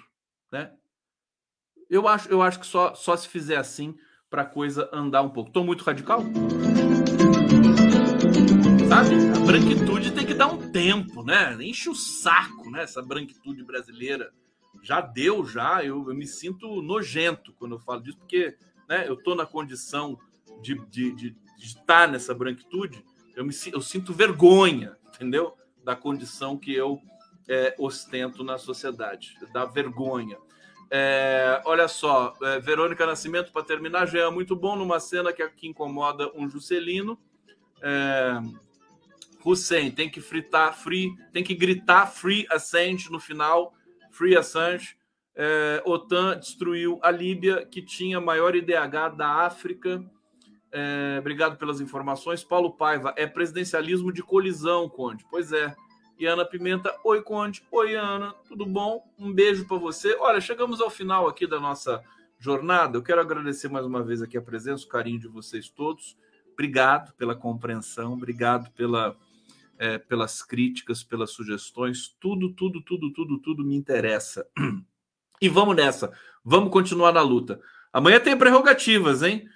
[0.50, 0.74] Né?
[1.88, 3.96] Eu, acho, eu acho que só, só se fizer assim
[4.28, 5.50] para a coisa andar um pouco.
[5.50, 6.20] Estou muito radical?
[8.88, 9.14] Sabe?
[9.36, 11.56] A branquitude tem que dar um tempo, né?
[11.60, 12.82] Enche o saco, né?
[12.82, 14.32] Essa branquitude brasileira
[14.82, 15.84] já deu, já.
[15.84, 18.56] Eu, eu, me sinto nojento quando eu falo disso, porque
[18.88, 20.18] né, eu estou na condição
[20.60, 23.04] de, de, de, de, estar nessa branquitude,
[23.36, 25.56] eu, me, eu sinto vergonha, entendeu?
[25.84, 27.00] Da condição que eu
[27.48, 30.36] é, ostento na sociedade, da vergonha.
[30.90, 35.46] É, olha só, é, Verônica Nascimento, para terminar, já é muito bom numa cena que,
[35.50, 37.18] que incomoda um Juscelino.
[37.82, 38.40] É,
[39.44, 43.74] Hussein tem que fritar free, tem que gritar free Assange no final,
[44.10, 44.96] free Assange.
[45.34, 50.02] É, OTAN destruiu a Líbia, que tinha maior IDH da África.
[50.72, 52.42] É, obrigado pelas informações.
[52.42, 55.24] Paulo Paiva, é presidencialismo de colisão, Conde.
[55.30, 55.74] Pois é.
[56.18, 59.06] E Ana Pimenta, oi Conde, oi Ana, tudo bom?
[59.18, 60.16] Um beijo para você.
[60.18, 62.02] Olha, chegamos ao final aqui da nossa
[62.38, 62.96] jornada.
[62.96, 66.16] Eu quero agradecer mais uma vez aqui a presença, o carinho de vocês todos.
[66.54, 69.14] Obrigado pela compreensão, obrigado pela,
[69.78, 72.16] é, pelas críticas, pelas sugestões.
[72.18, 74.46] Tudo, tudo, tudo, tudo, tudo me interessa.
[75.38, 77.60] E vamos nessa, vamos continuar na luta.
[77.92, 79.46] Amanhã tem prerrogativas, hein?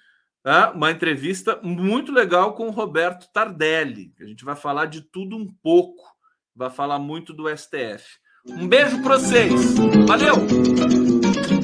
[0.44, 4.12] Ah, uma entrevista muito legal com o Roberto Tardelli.
[4.20, 6.19] A gente vai falar de tudo um pouco
[6.54, 8.04] vai falar muito do STF.
[8.46, 9.52] Um beijo para vocês.
[10.06, 11.59] Valeu!